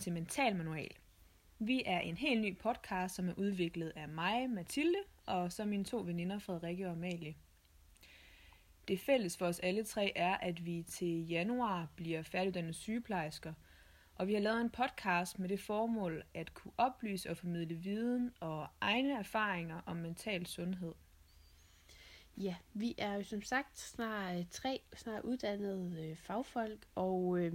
til 0.00 0.12
Mental 0.12 0.56
Manual. 0.56 0.90
Vi 1.58 1.82
er 1.86 2.00
en 2.00 2.16
helt 2.16 2.40
ny 2.40 2.58
podcast, 2.58 3.14
som 3.14 3.28
er 3.28 3.34
udviklet 3.36 3.92
af 3.96 4.08
mig, 4.08 4.50
Mathilde, 4.50 4.98
og 5.26 5.52
så 5.52 5.64
mine 5.64 5.84
to 5.84 5.98
veninder, 5.98 6.38
Frederikke 6.38 6.86
og 6.86 6.92
Amalie. 6.92 7.34
Det 8.88 9.00
fælles 9.00 9.36
for 9.36 9.46
os 9.46 9.58
alle 9.58 9.84
tre 9.84 10.12
er, 10.16 10.36
at 10.36 10.66
vi 10.66 10.84
til 10.88 11.28
januar 11.28 11.88
bliver 11.96 12.22
færdiguddannede 12.22 12.74
sygeplejersker, 12.74 13.52
og 14.14 14.26
vi 14.26 14.34
har 14.34 14.40
lavet 14.40 14.60
en 14.60 14.70
podcast 14.70 15.38
med 15.38 15.48
det 15.48 15.60
formål 15.60 16.22
at 16.34 16.54
kunne 16.54 16.72
oplyse 16.76 17.30
og 17.30 17.36
formidle 17.36 17.74
viden 17.74 18.32
og 18.40 18.66
egne 18.80 19.18
erfaringer 19.18 19.80
om 19.86 19.96
mental 19.96 20.46
sundhed. 20.46 20.94
Ja, 22.36 22.56
vi 22.74 22.94
er 22.98 23.14
jo 23.14 23.22
som 23.22 23.42
sagt 23.42 23.78
snart 23.78 24.38
øh, 24.38 24.44
tre 24.50 24.80
snart 24.96 25.24
uddannede 25.24 26.08
øh, 26.08 26.16
fagfolk, 26.16 26.86
og 26.94 27.38
øh, 27.38 27.52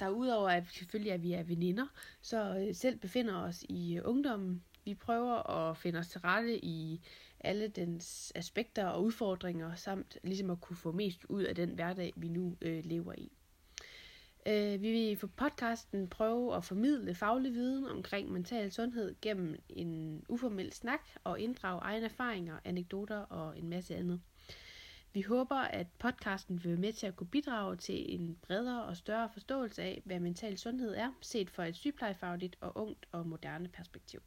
derudover 0.00 0.48
at 0.48 0.64
selvfølgelig 0.70 1.12
at 1.12 1.22
vi 1.22 1.32
er 1.32 1.42
veninder, 1.42 1.86
så 2.20 2.64
øh, 2.68 2.74
selv 2.74 2.98
befinder 2.98 3.36
os 3.36 3.64
i 3.68 3.96
øh, 3.96 4.02
ungdommen. 4.04 4.64
Vi 4.84 4.94
prøver 4.94 5.50
at 5.50 5.76
finde 5.76 5.98
os 5.98 6.08
til 6.08 6.20
rette 6.20 6.64
i 6.64 7.00
alle 7.40 7.68
dens 7.68 8.32
aspekter 8.34 8.86
og 8.86 9.04
udfordringer, 9.04 9.74
samt 9.74 10.18
ligesom 10.24 10.50
at 10.50 10.60
kunne 10.60 10.76
få 10.76 10.92
mest 10.92 11.24
ud 11.24 11.42
af 11.42 11.54
den 11.54 11.70
hverdag, 11.70 12.12
vi 12.16 12.28
nu 12.28 12.56
øh, 12.60 12.84
lever 12.84 13.12
i. 13.18 13.32
Øh, 14.46 14.82
vi 14.82 14.92
vil 14.92 15.16
for 15.16 15.26
podcasten 15.26 16.08
prøve 16.08 16.56
at 16.56 16.64
formidle 16.64 17.14
faglig 17.14 17.52
viden 17.52 17.86
omkring 17.86 18.32
mental 18.32 18.72
sundhed 18.72 19.14
gennem 19.22 19.56
en 19.68 20.24
uformel 20.28 20.72
snak 20.72 21.00
og 21.24 21.40
inddrage 21.40 21.80
egne 21.80 22.04
erfaringer, 22.04 22.58
anekdoter 22.64 23.18
og 23.18 23.58
en 23.58 23.68
masse 23.68 23.96
andet. 23.96 24.20
Vi 25.12 25.22
håber, 25.22 25.56
at 25.56 25.86
podcasten 25.98 26.64
vil 26.64 26.70
være 26.70 26.80
med 26.80 26.92
til 26.92 27.06
at 27.06 27.16
kunne 27.16 27.26
bidrage 27.26 27.76
til 27.76 28.14
en 28.14 28.38
bredere 28.42 28.84
og 28.84 28.96
større 28.96 29.28
forståelse 29.28 29.82
af, 29.82 30.02
hvad 30.04 30.20
mental 30.20 30.58
sundhed 30.58 30.94
er, 30.94 31.12
set 31.20 31.50
fra 31.50 31.66
et 31.66 31.76
sygeplejefagligt 31.76 32.56
og 32.60 32.76
ungt 32.76 33.08
og 33.12 33.26
moderne 33.26 33.68
perspektiv. 33.68 34.22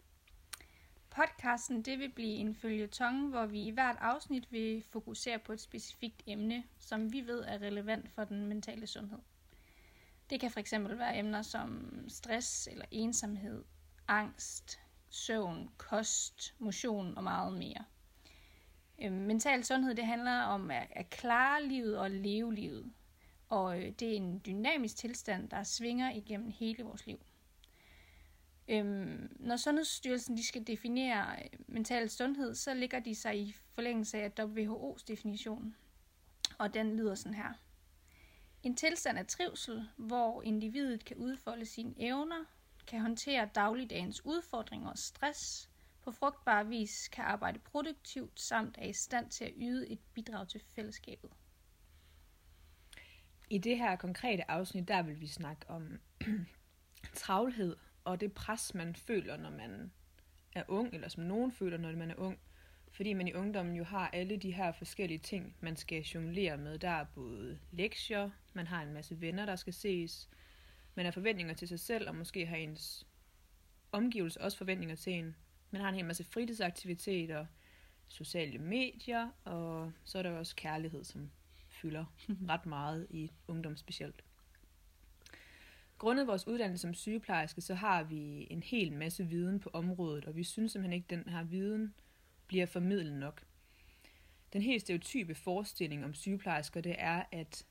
Podcasten 1.09 1.81
det 1.81 1.99
vil 1.99 2.11
blive 2.11 2.35
en 2.35 2.55
følgetong, 2.55 3.29
hvor 3.29 3.45
vi 3.45 3.63
i 3.63 3.69
hvert 3.69 3.97
afsnit 3.99 4.51
vil 4.51 4.83
fokusere 4.91 5.39
på 5.39 5.53
et 5.53 5.61
specifikt 5.61 6.23
emne, 6.27 6.63
som 6.79 7.13
vi 7.13 7.21
ved 7.21 7.43
er 7.47 7.61
relevant 7.61 8.09
for 8.09 8.23
den 8.23 8.45
mentale 8.45 8.87
sundhed. 8.87 9.19
Det 10.29 10.39
kan 10.39 10.51
fx 10.51 10.73
være 10.73 11.17
emner 11.17 11.41
som 11.41 11.93
stress 12.07 12.67
eller 12.67 12.85
ensomhed, 12.91 13.63
angst, 14.07 14.79
søvn, 15.09 15.69
kost, 15.77 16.55
motion 16.59 17.17
og 17.17 17.23
meget 17.23 17.53
mere. 17.53 17.85
Øh, 19.01 19.11
mental 19.11 19.63
sundhed 19.63 19.95
det 19.95 20.05
handler 20.05 20.41
om 20.41 20.71
at 20.71 21.09
klare 21.09 21.63
livet 21.63 21.97
og 21.97 22.11
leve 22.11 22.53
livet. 22.53 22.91
Og 23.49 23.79
øh, 23.79 23.91
det 23.91 24.11
er 24.11 24.15
en 24.15 24.41
dynamisk 24.45 24.95
tilstand, 24.95 25.49
der 25.49 25.63
svinger 25.63 26.11
igennem 26.11 26.49
hele 26.49 26.83
vores 26.83 27.05
liv. 27.07 27.19
Øhm, 28.67 29.37
når 29.39 29.55
Sundhedsstyrelsen 29.55 30.37
de 30.37 30.47
skal 30.47 30.67
definere 30.67 31.35
øh, 31.43 31.59
mental 31.67 32.09
sundhed, 32.09 32.55
så 32.55 32.73
ligger 32.73 32.99
de 32.99 33.15
sig 33.15 33.39
i 33.39 33.55
forlængelse 33.75 34.17
af 34.17 34.31
WHO's 34.39 35.03
definition. 35.07 35.75
Og 36.57 36.73
den 36.73 36.95
lyder 36.95 37.15
sådan 37.15 37.33
her. 37.33 37.53
En 38.63 38.75
tilstand 38.75 39.17
af 39.17 39.27
trivsel, 39.27 39.89
hvor 39.97 40.41
individet 40.41 41.05
kan 41.05 41.17
udfolde 41.17 41.65
sine 41.65 41.93
evner, 41.97 42.45
kan 42.87 43.01
håndtere 43.01 43.49
dagligdagens 43.55 44.25
udfordringer 44.25 44.89
og 44.89 44.97
stress, 44.97 45.69
på 46.03 46.11
frugtbar 46.11 46.63
vis 46.63 47.07
kan 47.07 47.23
arbejde 47.23 47.59
produktivt 47.59 48.39
samt 48.39 48.77
er 48.77 48.85
i 48.85 48.93
stand 48.93 49.29
til 49.29 49.45
at 49.45 49.53
yde 49.57 49.89
et 49.89 49.99
bidrag 50.13 50.47
til 50.47 50.61
fællesskabet. 50.75 51.31
I 53.49 53.57
det 53.57 53.77
her 53.77 53.95
konkrete 53.95 54.51
afsnit, 54.51 54.87
der 54.87 55.01
vil 55.01 55.21
vi 55.21 55.27
snakke 55.27 55.69
om 55.69 55.99
travlhed 57.13 57.75
og 58.03 58.21
det 58.21 58.33
pres, 58.33 58.73
man 58.73 58.95
føler, 58.95 59.37
når 59.37 59.49
man 59.49 59.91
er 60.53 60.63
ung, 60.67 60.93
eller 60.93 61.07
som 61.07 61.23
nogen 61.23 61.51
føler, 61.51 61.77
når 61.77 61.91
man 61.91 62.11
er 62.11 62.15
ung. 62.15 62.39
Fordi 62.91 63.13
man 63.13 63.27
i 63.27 63.33
ungdommen 63.33 63.75
jo 63.75 63.83
har 63.83 64.09
alle 64.09 64.37
de 64.37 64.51
her 64.51 64.71
forskellige 64.71 65.19
ting, 65.19 65.55
man 65.59 65.75
skal 65.75 66.01
jonglere 66.01 66.57
med. 66.57 66.79
Der 66.79 66.89
er 66.89 67.03
både 67.03 67.59
lektier, 67.71 68.29
man 68.53 68.67
har 68.67 68.81
en 68.81 68.93
masse 68.93 69.21
venner, 69.21 69.45
der 69.45 69.55
skal 69.55 69.73
ses, 69.73 70.29
man 70.95 71.05
har 71.05 71.11
forventninger 71.11 71.53
til 71.53 71.67
sig 71.67 71.79
selv, 71.79 72.09
og 72.09 72.15
måske 72.15 72.45
har 72.45 72.55
ens 72.55 73.07
omgivelser 73.91 74.41
også 74.41 74.57
forventninger 74.57 74.95
til 74.95 75.13
en. 75.13 75.35
Man 75.71 75.81
har 75.81 75.89
en 75.89 75.95
hel 75.95 76.05
masse 76.05 76.23
fritidsaktiviteter, 76.23 77.45
sociale 78.07 78.57
medier, 78.57 79.29
og 79.43 79.91
så 80.03 80.17
er 80.17 80.23
der 80.23 80.31
også 80.31 80.55
kærlighed, 80.55 81.03
som 81.03 81.31
fylder 81.67 82.05
ret 82.49 82.65
meget 82.65 83.07
i 83.09 83.31
ungdom 83.47 83.77
specielt. 83.77 84.23
Grundet 85.97 86.27
vores 86.27 86.47
uddannelse 86.47 86.81
som 86.81 86.93
sygeplejerske, 86.93 87.61
så 87.61 87.73
har 87.75 88.03
vi 88.03 88.47
en 88.49 88.63
hel 88.63 88.93
masse 88.93 89.27
viden 89.27 89.59
på 89.59 89.69
området, 89.73 90.25
og 90.25 90.35
vi 90.35 90.43
synes 90.43 90.71
simpelthen 90.71 90.93
ikke, 90.93 91.05
at 91.05 91.25
den 91.25 91.33
her 91.33 91.43
viden 91.43 91.93
bliver 92.47 92.65
formidlet 92.65 93.13
nok. 93.13 93.43
Den 94.53 94.61
helt 94.61 94.81
stereotype 94.81 95.35
forestilling 95.35 96.05
om 96.05 96.13
sygeplejersker, 96.13 96.81
det 96.81 96.95
er, 96.97 97.23
at 97.31 97.65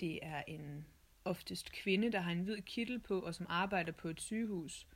det 0.00 0.18
er 0.22 0.42
en 0.46 0.86
oftest 1.24 1.72
kvinde, 1.72 2.12
der 2.12 2.20
har 2.20 2.32
en 2.32 2.40
hvid 2.40 2.62
kittel 2.62 2.98
på, 2.98 3.20
og 3.20 3.34
som 3.34 3.46
arbejder 3.48 3.92
på 3.92 4.08
et 4.08 4.20
sygehus, 4.20 4.86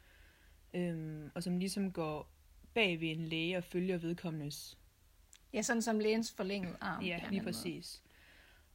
øhm, 0.74 1.30
og 1.34 1.42
som 1.42 1.58
ligesom 1.58 1.92
går 1.92 2.28
bag 2.74 3.00
ved 3.00 3.08
en 3.08 3.24
læge 3.24 3.56
og 3.56 3.64
følger 3.64 3.98
vedkommendes. 3.98 4.78
Ja, 5.52 5.62
sådan 5.62 5.82
som 5.82 5.98
lægens 5.98 6.32
forlængede 6.32 6.76
arm. 6.80 7.04
Ja, 7.04 7.20
lige 7.30 7.42
præcis. 7.42 8.02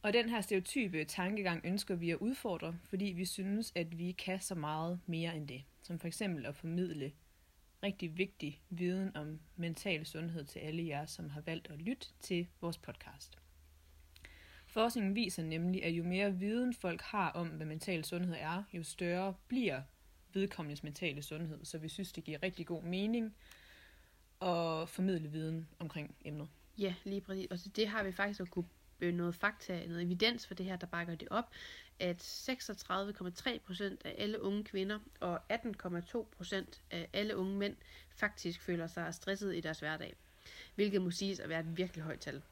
Og 0.02 0.12
den 0.12 0.28
her 0.28 0.40
stereotype 0.40 1.04
tankegang 1.04 1.60
ønsker 1.64 1.94
vi 1.94 2.10
at 2.10 2.16
udfordre, 2.16 2.78
fordi 2.84 3.04
vi 3.04 3.24
synes, 3.24 3.72
at 3.74 3.98
vi 3.98 4.12
kan 4.12 4.40
så 4.40 4.54
meget 4.54 5.00
mere 5.06 5.36
end 5.36 5.48
det. 5.48 5.64
Som 5.82 5.98
for 5.98 6.06
eksempel 6.06 6.46
at 6.46 6.56
formidle 6.56 7.12
rigtig 7.82 8.18
vigtig 8.18 8.60
viden 8.70 9.16
om 9.16 9.40
mental 9.56 10.06
sundhed 10.06 10.44
til 10.44 10.58
alle 10.58 10.86
jer, 10.86 11.06
som 11.06 11.30
har 11.30 11.40
valgt 11.40 11.70
at 11.70 11.78
lytte 11.78 12.06
til 12.20 12.46
vores 12.60 12.78
podcast. 12.78 13.38
Forskningen 14.66 15.14
viser 15.14 15.42
nemlig, 15.42 15.84
at 15.84 15.90
jo 15.90 16.04
mere 16.04 16.34
viden 16.34 16.74
folk 16.74 17.00
har 17.00 17.30
om, 17.30 17.48
hvad 17.48 17.66
mental 17.66 18.04
sundhed 18.04 18.34
er, 18.38 18.62
jo 18.72 18.82
større 18.82 19.34
bliver 19.48 19.82
vedkommendes 20.32 20.82
mentale 20.82 21.22
sundhed. 21.22 21.64
Så 21.64 21.78
vi 21.78 21.88
synes, 21.88 22.12
det 22.12 22.24
giver 22.24 22.42
rigtig 22.42 22.66
god 22.66 22.82
mening 22.82 23.34
at 24.42 24.88
formidle 24.88 25.28
viden 25.28 25.68
omkring 25.78 26.14
emnet. 26.24 26.48
Ja, 26.78 26.94
lige 27.04 27.20
præcis. 27.20 27.46
Og 27.50 27.58
så 27.58 27.68
det 27.68 27.88
har 27.88 28.02
vi 28.02 28.12
faktisk 28.12 28.40
at 28.40 28.50
kunne 28.50 28.68
øh, 29.00 29.14
noget 29.14 29.34
fakta, 29.34 29.86
noget 29.86 30.02
evidens 30.02 30.46
for 30.46 30.54
det 30.54 30.66
her, 30.66 30.76
der 30.76 30.86
bakker 30.86 31.14
det 31.14 31.28
op, 31.30 31.50
at 32.00 32.22
36,3% 32.22 33.96
af 34.04 34.14
alle 34.18 34.42
unge 34.42 34.64
kvinder 34.64 34.98
og 35.20 35.40
18,2% 35.52 36.64
af 36.90 37.08
alle 37.12 37.36
unge 37.36 37.56
mænd 37.56 37.76
faktisk 38.10 38.60
føler 38.60 38.86
sig 38.86 39.14
stresset 39.14 39.56
i 39.56 39.60
deres 39.60 39.78
hverdag. 39.78 40.14
Hvilket 40.74 41.02
må 41.02 41.10
siges 41.10 41.40
at 41.40 41.48
være 41.48 41.60
et 41.60 41.76
virkelig 41.76 42.04
højt 42.04 42.20
tal. 42.20 42.42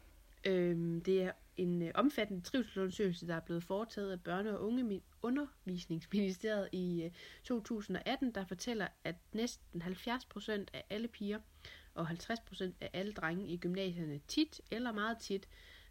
Øhm, 0.44 1.00
det 1.00 1.22
er 1.22 1.32
en 1.56 1.82
øh, 1.82 1.90
omfattende 1.94 2.42
trivselsundersøgelse, 2.42 3.26
der 3.26 3.34
er 3.34 3.40
blevet 3.40 3.64
foretaget 3.64 4.12
af 4.12 4.18
Børne- 4.28 4.50
og 4.50 4.64
Unge 4.64 5.00
Undervisningsministeriet 5.22 6.68
i 6.72 7.02
øh, 7.02 7.10
2018, 7.44 8.34
der 8.34 8.44
fortæller, 8.44 8.88
at 9.04 9.16
næsten 9.32 9.82
70% 9.82 10.50
af 10.72 10.84
alle 10.90 11.08
piger 11.08 11.38
og 11.94 12.10
50% 12.10 12.64
af 12.80 12.90
alle 12.92 13.12
drenge 13.12 13.46
i 13.46 13.56
gymnasierne 13.56 14.20
tit 14.28 14.60
eller 14.70 14.92
meget 14.92 15.18
tit 15.18 15.48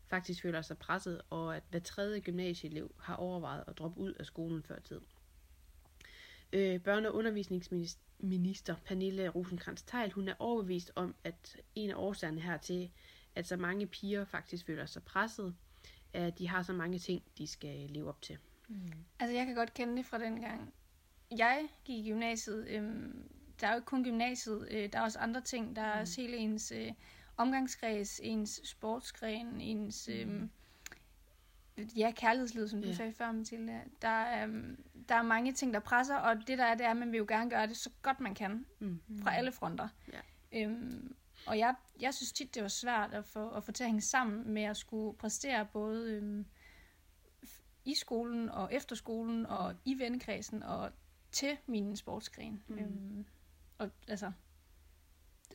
faktisk 0.08 0.42
føler 0.42 0.62
sig 0.62 0.78
presset, 0.78 1.22
og 1.30 1.56
at 1.56 1.64
hver 1.70 1.80
tredje 1.80 2.20
gymnasieelev 2.20 2.96
har 3.00 3.16
overvejet 3.16 3.64
at 3.68 3.78
droppe 3.78 4.00
ud 4.00 4.14
af 4.14 4.26
skolen 4.26 4.64
før 4.64 4.80
tid. 4.80 5.02
Øh, 6.54 6.80
børne- 6.88 7.08
og 7.08 7.16
undervisningsminister 7.16 8.76
Pernille 8.86 9.30
rosenkrantz 9.30 9.84
teil 9.84 10.12
hun 10.12 10.28
er 10.28 10.34
overbevist 10.40 10.92
om, 10.96 11.16
at 11.24 11.58
en 11.76 11.90
af 11.90 11.96
årsagerne 11.96 12.42
hertil, 12.42 12.92
at 13.36 13.48
så 13.48 13.58
mange 13.58 13.88
piger 13.88 14.26
faktisk 14.26 14.66
føler 14.66 14.86
sig 14.86 15.04
presset, 15.04 15.56
at 16.14 16.40
de 16.40 16.48
har 16.48 16.64
så 16.64 16.74
mange 16.74 17.00
ting, 17.00 17.24
de 17.38 17.48
skal 17.48 17.90
leve 17.90 18.10
op 18.10 18.22
til. 18.22 18.38
Mm. 18.68 18.92
Altså 19.20 19.36
jeg 19.36 19.46
kan 19.46 19.56
godt 19.56 19.74
kende 19.74 19.98
det 19.98 20.06
fra 20.06 20.18
den 20.18 20.42
gang. 20.42 20.74
Jeg 21.32 21.68
gik 21.86 22.06
i 22.06 22.10
gymnasiet. 22.10 22.68
Øhm, 22.70 23.30
der 23.62 23.68
er 23.68 23.72
jo 23.72 23.78
ikke 23.78 23.86
kun 23.86 24.04
gymnasiet, 24.04 24.68
øh, 24.72 24.94
der 24.94 25.00
er 25.00 25.04
også 25.04 25.20
andre 25.20 25.42
ting. 25.42 25.76
Der 25.76 25.82
er 25.82 25.96
mm. 25.96 26.02
også 26.02 26.22
hele 26.22 26.38
ens 26.38 26.72
øh, 26.76 26.92
omgangskreds, 27.38 28.20
ens 28.24 28.62
sportsgren, 28.64 29.62
ens... 29.62 30.10
Mm. 30.14 30.32
Øhm, 30.32 30.50
ja, 31.98 32.12
kærlighedsliv, 32.16 32.68
som 32.68 32.82
du 32.82 32.86
yeah. 32.86 32.98
sagde 32.98 33.14
før, 33.14 33.32
Mathilde. 33.32 33.82
Der, 34.02 34.44
øhm, 34.44 34.84
der 35.10 35.16
er 35.16 35.22
mange 35.22 35.54
ting, 35.54 35.74
der 35.74 35.80
presser, 35.80 36.16
og 36.16 36.48
det 36.48 36.58
der 36.58 36.66
er, 36.66 36.76
det 36.76 36.86
er, 36.86 36.92
at 36.92 36.98
man 36.98 37.12
vil 37.12 37.18
jo 37.18 37.26
gerne 37.28 37.50
gøre 37.50 37.68
det 37.68 37.78
så 37.78 37.90
godt 38.02 38.20
man 38.20 38.36
kan, 38.36 38.66
mm. 38.80 39.00
fra 39.24 39.36
alle 39.36 39.52
fronter. 39.52 39.88
Yeah. 40.14 40.72
Øhm, 40.72 41.16
og 41.48 41.58
jeg, 41.60 41.76
jeg 42.02 42.14
synes 42.14 42.32
tit, 42.32 42.56
det 42.56 42.62
var 42.62 42.68
svært 42.68 43.14
at 43.14 43.26
få, 43.26 43.50
at 43.50 43.64
få 43.64 43.72
til 43.72 43.84
at 43.84 43.90
hænge 43.90 44.02
sammen 44.02 44.54
med 44.54 44.64
at 44.64 44.78
skulle 44.78 45.18
præstere 45.18 45.68
både 45.74 46.14
øhm, 46.14 46.46
i 47.86 47.96
skolen 47.96 48.50
og 48.50 48.74
efter 48.74 48.96
skolen 48.96 49.46
og 49.46 49.76
i 49.86 50.00
vennekredsen 50.00 50.64
og 50.64 50.92
til 51.32 51.58
min 51.68 51.96
sportsgren. 51.96 52.64
Mm. 52.68 52.78
Øhm, 52.80 53.26
og 53.78 53.90
altså, 54.08 54.32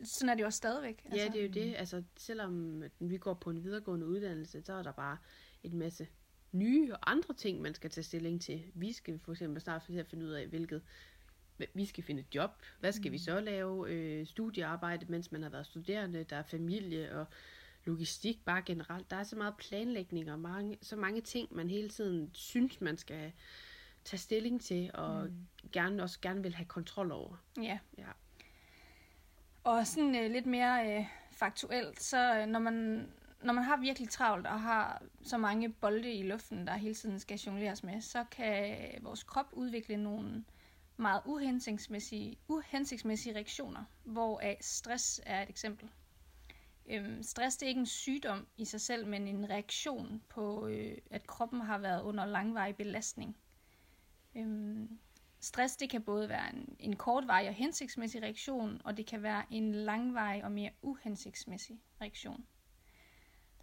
sådan 0.05 0.29
er 0.29 0.35
det 0.35 0.41
jo 0.41 0.47
også 0.47 0.57
stadigvæk. 0.57 1.03
Altså. 1.05 1.21
Ja, 1.21 1.29
det 1.29 1.41
er 1.41 1.47
jo 1.47 1.53
det. 1.53 1.75
Altså, 1.77 2.03
selvom 2.17 2.83
vi 2.99 3.19
går 3.19 3.35
på 3.35 3.51
en 3.51 3.65
videregående 3.65 4.07
uddannelse, 4.07 4.63
så 4.63 4.73
er 4.73 4.83
der 4.83 4.93
bare 4.93 5.17
en 5.63 5.79
masse 5.79 6.09
nye 6.53 6.93
og 6.93 7.11
andre 7.11 7.35
ting, 7.35 7.61
man 7.61 7.75
skal 7.75 7.91
tage 7.91 8.05
stilling 8.05 8.43
til. 8.43 8.65
Vi 8.75 8.93
skal 8.93 9.19
for 9.19 9.33
eksempel 9.33 9.61
snart 9.61 9.83
til 9.83 9.99
at 9.99 10.07
finde 10.07 10.27
ud 10.27 10.31
af, 10.31 10.47
hvilket 10.47 10.83
vi 11.75 11.87
skal 11.87 12.05
finde 12.05 12.21
et 12.21 12.35
job. 12.35 12.51
Hvad 12.81 12.93
skal 12.93 13.09
mm. 13.09 13.13
vi 13.13 13.19
så 13.19 13.41
lave? 13.41 13.91
Øh, 13.91 14.27
studiearbejde, 14.27 15.07
mens 15.09 15.33
man 15.33 15.43
har 15.43 15.51
været 15.51 15.67
studerende. 15.67 16.25
Der 16.25 16.37
er 16.37 16.43
familie 16.43 17.17
og 17.17 17.27
logistik 17.85 18.45
bare 18.45 18.63
generelt. 18.63 19.11
Der 19.11 19.17
er 19.17 19.23
så 19.23 19.37
meget 19.37 19.55
planlægning 19.57 20.33
og 20.33 20.39
mange, 20.39 20.79
så 20.83 20.97
mange 20.97 21.21
ting, 21.21 21.55
man 21.55 21.71
hele 21.71 21.89
tiden 21.89 22.31
synes, 22.33 22.81
man 22.81 22.99
skal 22.99 23.33
tage 24.05 24.19
stilling 24.19 24.61
til, 24.61 24.91
og 24.95 25.25
mm. 25.25 25.47
gerne 25.73 26.03
også 26.03 26.19
gerne 26.21 26.43
vil 26.43 26.55
have 26.55 26.67
kontrol 26.67 27.13
over. 27.13 27.37
Ja. 27.63 27.79
ja. 27.99 28.07
Og 29.65 29.87
sådan 29.87 30.17
øh, 30.17 30.31
lidt 30.31 30.47
mere 30.47 30.99
øh, 30.99 31.07
faktuelt, 31.31 32.03
så 32.03 32.41
øh, 32.41 32.47
når 32.47 32.59
man 32.59 33.07
når 33.43 33.53
man 33.53 33.65
har 33.65 33.77
virkelig 33.77 34.09
travlt 34.09 34.47
og 34.47 34.61
har 34.61 35.03
så 35.23 35.39
mange 35.39 35.73
bolde 35.73 36.13
i 36.13 36.23
luften, 36.23 36.67
der 36.67 36.77
hele 36.77 36.95
tiden 36.95 37.21
skal 37.21 37.39
jongleres 37.39 37.85
med, 37.85 38.01
så 38.01 38.25
kan 38.31 38.77
vores 39.03 39.23
krop 39.23 39.47
udvikle 39.53 39.97
nogle 39.97 40.45
meget 41.01 41.23
uhensigtsmæssige, 41.25 42.39
uhensigtsmæssige 42.49 43.35
reaktioner, 43.35 43.85
hvor 44.05 44.43
stress 44.61 45.21
er 45.27 45.43
et 45.43 45.49
eksempel. 45.49 45.91
Øhm, 46.87 47.23
stress 47.23 47.57
det 47.57 47.67
er 47.67 47.69
ikke 47.69 47.79
en 47.79 47.87
sygdom 47.87 48.47
i 48.57 48.65
sig 48.65 48.81
selv, 48.81 49.07
men 49.07 49.29
en 49.29 49.51
reaktion 49.51 50.23
på, 50.29 50.67
øh, 50.67 50.99
at 51.11 51.27
kroppen 51.27 51.61
har 51.61 51.79
været 51.79 52.03
under 52.03 52.25
langvarig 52.25 52.77
belastning. 52.77 53.37
Øhm, 54.35 54.99
stress 55.41 55.77
det 55.77 55.91
kan 55.91 56.03
både 56.03 56.29
være 56.29 56.55
en, 56.55 56.77
en 56.79 56.97
kortvarig 56.97 57.49
og 57.49 57.55
hensigtsmæssig 57.55 58.23
reaktion, 58.23 58.81
og 58.85 58.97
det 58.97 59.07
kan 59.07 59.23
være 59.23 59.45
en 59.51 59.73
langvarig 59.75 60.45
og 60.45 60.53
mere 60.53 60.71
uhensigtsmæssig 60.83 61.81
reaktion. 62.01 62.47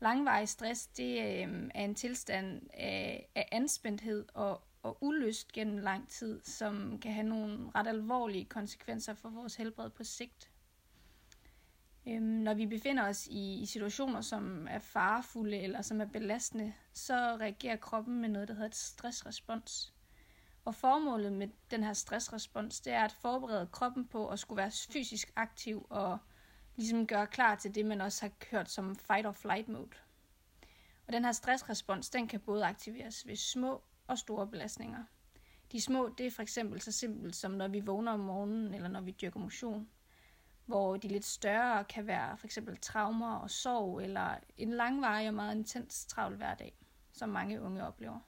Langvarig 0.01 0.49
stress 0.49 0.87
det 0.87 1.17
øh, 1.17 1.69
er 1.75 1.85
en 1.85 1.95
tilstand 1.95 2.61
af, 2.73 3.29
af 3.35 3.49
anspændthed 3.51 4.25
og, 4.33 4.66
og 4.87 4.97
ulyst 5.01 5.51
gennem 5.51 5.77
lang 5.77 6.09
tid, 6.09 6.41
som 6.43 6.99
kan 6.99 7.13
have 7.13 7.27
nogle 7.27 7.71
ret 7.75 7.87
alvorlige 7.87 8.45
konsekvenser 8.45 9.13
for 9.13 9.29
vores 9.29 9.55
helbred 9.55 9.89
på 9.89 10.03
sigt. 10.03 10.51
Øhm, 12.07 12.23
når 12.23 12.53
vi 12.53 12.65
befinder 12.65 13.07
os 13.07 13.27
i, 13.27 13.61
i 13.61 13.65
situationer, 13.65 14.21
som 14.21 14.67
er 14.69 14.79
farefulde 14.79 15.57
eller 15.57 15.81
som 15.81 16.01
er 16.01 16.05
belastende, 16.05 16.73
så 16.93 17.13
reagerer 17.15 17.75
kroppen 17.75 18.21
med 18.21 18.29
noget, 18.29 18.47
der 18.47 18.53
hedder 18.53 18.67
et 18.67 18.75
stressrespons. 18.75 19.93
Og 20.65 20.75
formålet 20.75 21.33
med 21.33 21.47
den 21.71 21.83
her 21.83 21.93
stressrespons, 21.93 22.79
det 22.79 22.93
er 22.93 23.03
at 23.03 23.11
forberede 23.11 23.67
kroppen 23.71 24.07
på 24.07 24.27
at 24.27 24.39
skulle 24.39 24.57
være 24.57 24.71
fysisk 24.93 25.33
aktiv 25.35 25.87
og 25.89 26.17
ligesom 26.75 27.07
gøre 27.07 27.27
klar 27.27 27.55
til 27.55 27.75
det, 27.75 27.85
man 27.85 28.01
også 28.01 28.21
har 28.21 28.31
hørt 28.51 28.71
som 28.71 28.95
fight 28.95 29.27
or 29.27 29.31
flight 29.31 29.67
mode. 29.67 29.97
Og 31.07 31.13
den 31.13 31.25
her 31.25 31.31
stressrespons, 31.31 32.09
den 32.09 32.27
kan 32.27 32.39
både 32.39 32.65
aktiveres 32.65 33.27
ved 33.27 33.35
små 33.35 33.83
og 34.07 34.18
store 34.18 34.48
belastninger. 34.48 35.04
De 35.71 35.81
små, 35.81 36.09
det 36.18 36.25
er 36.25 36.31
for 36.31 36.42
eksempel 36.42 36.81
så 36.81 36.92
simpelt 36.92 37.36
som 37.36 37.51
når 37.51 37.68
vi 37.68 37.80
vågner 37.80 38.12
om 38.12 38.19
morgenen, 38.19 38.74
eller 38.74 38.88
når 38.88 39.01
vi 39.01 39.12
dyrker 39.12 39.39
motion. 39.39 39.89
Hvor 40.65 40.98
de 40.98 41.07
lidt 41.07 41.25
større 41.25 41.83
kan 41.83 42.07
være 42.07 42.38
for 42.38 42.48
eksempel 42.48 42.77
traumer 42.77 43.36
og 43.36 43.50
sorg, 43.50 44.01
eller 44.01 44.36
en 44.57 44.71
langvarig 44.71 45.27
og 45.27 45.33
meget 45.33 45.56
intens 45.56 46.06
travl 46.06 46.36
hverdag, 46.36 46.77
som 47.12 47.30
mange 47.30 47.62
unge 47.62 47.88
oplever. 47.88 48.19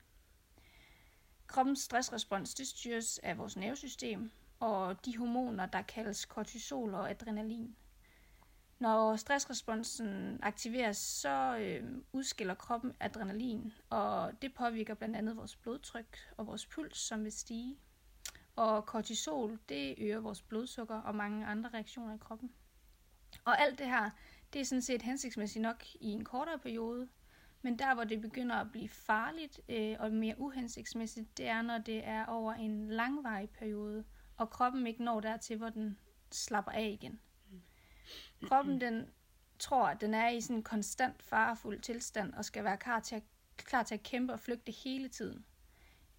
Kroppens 1.48 1.80
stressrespons 1.80 2.54
det 2.56 2.68
styres 2.68 3.18
af 3.18 3.38
vores 3.38 3.58
nervesystem 3.58 4.32
og 4.60 5.06
de 5.06 5.18
hormoner, 5.18 5.66
der 5.66 5.82
kaldes 5.82 6.26
kortisol 6.26 6.94
og 6.94 7.10
adrenalin. 7.10 7.76
Når 8.80 9.16
stressresponsen 9.16 10.40
aktiveres, 10.44 10.98
så 10.98 11.58
øh, 11.58 12.02
udskiller 12.14 12.54
kroppen 12.54 12.94
adrenalin, 13.00 13.74
og 13.90 14.42
det 14.42 14.54
påvirker 14.54 14.94
blandt 14.94 15.16
andet 15.16 15.38
vores 15.38 15.56
blodtryk 15.56 16.18
og 16.38 16.48
vores 16.48 16.66
puls, 16.66 16.98
som 16.98 17.24
vil 17.24 17.32
stige. 17.32 17.78
Og 18.56 18.86
kortisol, 18.86 19.60
det 19.70 19.96
øger 19.98 20.20
vores 20.20 20.42
blodsukker 20.42 21.02
og 21.02 21.16
mange 21.16 21.46
andre 21.46 21.70
reaktioner 21.74 22.16
i 22.16 22.18
kroppen. 22.18 22.52
Og 23.46 23.62
alt 23.62 23.80
det 23.80 23.88
her, 23.88 24.10
det 24.54 24.62
er 24.62 24.66
sådan 24.66 24.82
set 24.82 25.02
hensigtsmæssigt 25.02 25.62
nok 25.62 25.84
i 25.96 26.08
en 26.08 26.24
kortere 26.24 26.60
periode, 26.60 27.08
men 27.62 27.80
der, 27.80 27.94
hvor 27.94 28.04
det 28.04 28.22
begynder 28.22 28.56
at 28.56 28.72
blive 28.72 28.90
farligt 28.90 29.60
øh, 29.70 29.96
og 30.00 30.12
mere 30.12 30.36
uhensigtsmæssigt, 30.38 31.38
det 31.38 31.48
er, 31.48 31.62
når 31.62 31.78
det 31.78 32.08
er 32.08 32.26
over 32.26 32.54
en 32.54 32.90
langvarig 32.90 33.50
periode, 33.50 34.04
og 34.38 34.50
kroppen 34.50 34.88
ikke 34.88 35.04
når 35.04 35.20
dertil, 35.20 35.58
hvor 35.58 35.70
den 35.70 35.98
slapper 36.32 36.72
af 36.72 36.98
igen. 37.02 37.20
Kroppen 38.44 38.82
den 38.82 39.10
tror, 39.60 39.88
at 39.88 40.02
den 40.02 40.14
er 40.14 40.30
i 40.30 40.42
sådan 40.42 40.56
en 40.56 40.64
konstant 40.64 41.24
farefuld 41.24 41.80
tilstand 41.80 42.34
og 42.34 42.46
skal 42.46 42.64
være 42.64 42.78
klar 42.78 43.00
til 43.00 43.16
at, 43.16 43.24
klar 43.58 43.84
til 43.84 43.96
at 43.96 44.04
kæmpe 44.04 44.34
og 44.34 44.40
flygte 44.40 44.72
hele 44.72 45.08
tiden. 45.08 45.46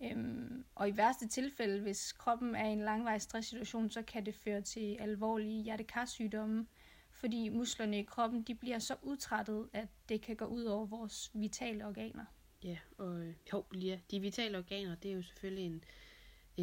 Øhm, 0.03 0.65
og 0.75 0.89
i 0.89 0.97
værste 0.97 1.29
tilfælde, 1.29 1.81
hvis 1.81 2.13
kroppen 2.13 2.55
er 2.55 2.69
i 2.69 2.73
en 2.73 2.85
langvarig 2.85 3.23
stresssituation, 3.23 3.91
så 3.91 4.03
kan 4.03 4.27
det 4.27 4.35
føre 4.35 4.61
til 4.61 4.97
alvorlige 5.01 5.63
hjertekarsygdomme, 5.63 6.67
fordi 7.11 7.49
musklerne 7.49 7.99
i 7.99 8.03
kroppen 8.03 8.43
de 8.43 8.55
bliver 8.55 8.79
så 8.79 8.97
udtrættet, 9.03 9.69
at 9.73 9.89
det 10.09 10.23
kan 10.23 10.37
gå 10.37 10.45
ud 10.45 10.65
over 10.65 10.87
vores 10.87 11.31
vitale 11.35 11.87
organer. 11.87 12.25
Ja, 12.65 12.79
og 12.99 13.21
øh, 13.21 13.35
jo, 13.53 13.65
ja, 13.75 13.99
de 14.11 14.21
vitale 14.21 14.59
organer, 14.59 14.95
det 14.95 15.11
er 15.11 15.15
jo 15.15 15.23
selvfølgelig 15.23 15.65
en, 15.65 15.85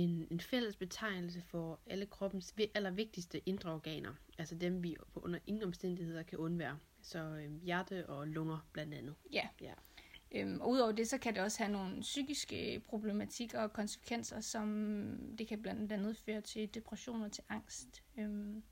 en, 0.03 0.27
en 0.31 0.39
fælles 0.39 0.75
betegnelse 0.75 1.41
for 1.41 1.79
alle 1.85 2.05
kroppens 2.05 2.55
allervigtigste 2.75 3.41
indre 3.45 3.71
organer. 3.71 4.13
Altså 4.37 4.55
dem, 4.55 4.83
vi 4.83 4.95
på 5.13 5.19
under 5.19 5.39
ingen 5.47 5.63
omstændigheder 5.63 6.23
kan 6.23 6.37
undvære. 6.37 6.79
Så 7.01 7.19
øh, 7.19 7.63
hjerte 7.63 8.09
og 8.09 8.27
lunger 8.27 8.67
blandt 8.71 8.93
andet. 8.93 9.15
Ja. 9.31 9.47
ja. 9.61 9.73
Øhm, 10.31 10.61
og 10.61 10.69
udover 10.69 10.91
det, 10.91 11.07
så 11.07 11.17
kan 11.17 11.33
det 11.33 11.43
også 11.43 11.63
have 11.63 11.71
nogle 11.71 12.01
psykiske 12.01 12.81
problematikker 12.85 13.59
og 13.59 13.73
konsekvenser, 13.73 14.41
som 14.41 15.35
det 15.37 15.47
kan 15.47 15.61
blandt 15.61 15.91
andet 15.91 16.17
føre 16.17 16.41
til 16.41 16.73
depression 16.73 17.21
og 17.21 17.31
til 17.31 17.43
angst. 17.49 18.03
Øhm, 18.17 18.63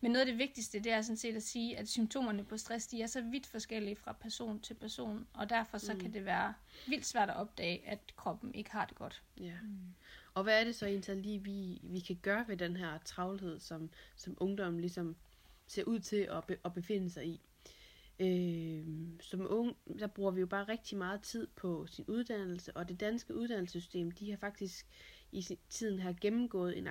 men 0.00 0.10
noget 0.10 0.20
af 0.20 0.26
det 0.26 0.38
vigtigste, 0.38 0.80
det 0.80 0.92
er 0.92 1.02
sådan 1.02 1.16
set 1.16 1.36
at 1.36 1.42
sige, 1.42 1.78
at 1.78 1.88
symptomerne 1.88 2.44
på 2.44 2.56
stress, 2.56 2.86
de 2.86 3.02
er 3.02 3.06
så 3.06 3.20
vidt 3.20 3.46
forskellige 3.46 3.96
fra 3.96 4.12
person 4.12 4.60
til 4.60 4.74
person, 4.74 5.26
og 5.34 5.50
derfor 5.50 5.78
så 5.78 5.92
mm. 5.92 6.00
kan 6.00 6.12
det 6.12 6.24
være 6.24 6.54
vildt 6.88 7.06
svært 7.06 7.30
at 7.30 7.36
opdage, 7.36 7.88
at 7.88 7.98
kroppen 8.16 8.54
ikke 8.54 8.70
har 8.70 8.84
det 8.86 8.96
godt. 8.96 9.22
Ja. 9.40 9.54
Mm. 9.62 9.94
Og 10.34 10.42
hvad 10.42 10.60
er 10.60 10.64
det 10.64 10.74
så 10.74 10.86
egentlig 10.86 11.16
lige, 11.16 11.44
vi, 11.44 11.80
vi 11.82 12.00
kan 12.00 12.16
gøre 12.22 12.44
ved 12.48 12.56
den 12.56 12.76
her 12.76 12.98
travlhed, 13.04 13.60
som, 13.60 13.90
som 14.16 14.36
ungdommen 14.40 14.80
ligesom 14.80 15.16
ser 15.66 15.84
ud 15.84 15.98
til 15.98 16.28
at, 16.30 16.44
be, 16.44 16.56
at 16.64 16.74
befinde 16.74 17.10
sig 17.10 17.26
i? 17.26 17.40
Øh, 18.20 18.84
som 19.20 19.46
ung, 19.50 19.76
der 19.98 20.06
bruger 20.06 20.30
vi 20.30 20.40
jo 20.40 20.46
bare 20.46 20.64
rigtig 20.64 20.98
meget 20.98 21.22
tid 21.22 21.46
på 21.56 21.86
sin 21.86 22.04
uddannelse, 22.08 22.76
og 22.76 22.88
det 22.88 23.00
danske 23.00 23.34
uddannelsessystem, 23.34 24.10
de 24.10 24.30
har 24.30 24.36
faktisk 24.36 24.86
i 25.32 25.58
tiden 25.68 25.98
har 25.98 26.14
gennemgået 26.20 26.78
en 26.78 26.88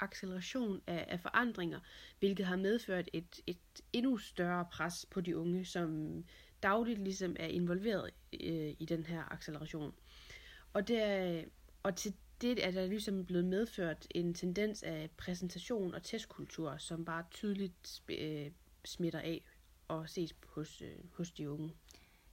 acceleration 0.00 0.82
af, 0.86 1.04
af 1.08 1.20
forandringer, 1.20 1.80
hvilket 2.18 2.46
har 2.46 2.56
medført 2.56 3.08
et, 3.12 3.40
et 3.46 3.58
endnu 3.92 4.18
større 4.18 4.64
pres 4.72 5.06
på 5.10 5.20
de 5.20 5.36
unge, 5.36 5.64
som 5.64 6.24
dagligt 6.62 6.98
ligesom 6.98 7.36
er 7.38 7.46
involveret 7.46 8.10
øh, 8.32 8.74
i 8.78 8.86
den 8.88 9.06
her 9.06 9.32
acceleration. 9.32 9.94
Og, 10.72 10.88
det 10.88 11.02
er, 11.02 11.44
og 11.82 11.96
til 11.96 12.14
det 12.42 12.66
er 12.66 12.70
der 12.70 12.86
ligesom 12.86 13.26
blevet 13.26 13.44
medført 13.44 14.06
en 14.10 14.34
tendens 14.34 14.82
af 14.82 15.10
præsentation 15.16 15.94
og 15.94 16.02
testkultur, 16.02 16.76
som 16.76 17.04
bare 17.04 17.24
tydeligt 17.30 18.02
øh, 18.08 18.50
smitter 18.84 19.18
af 19.18 19.44
og 19.88 20.08
ses 20.08 20.34
hos, 20.46 20.82
øh, 20.82 20.98
hos 21.12 21.30
de 21.30 21.50
unge. 21.50 21.74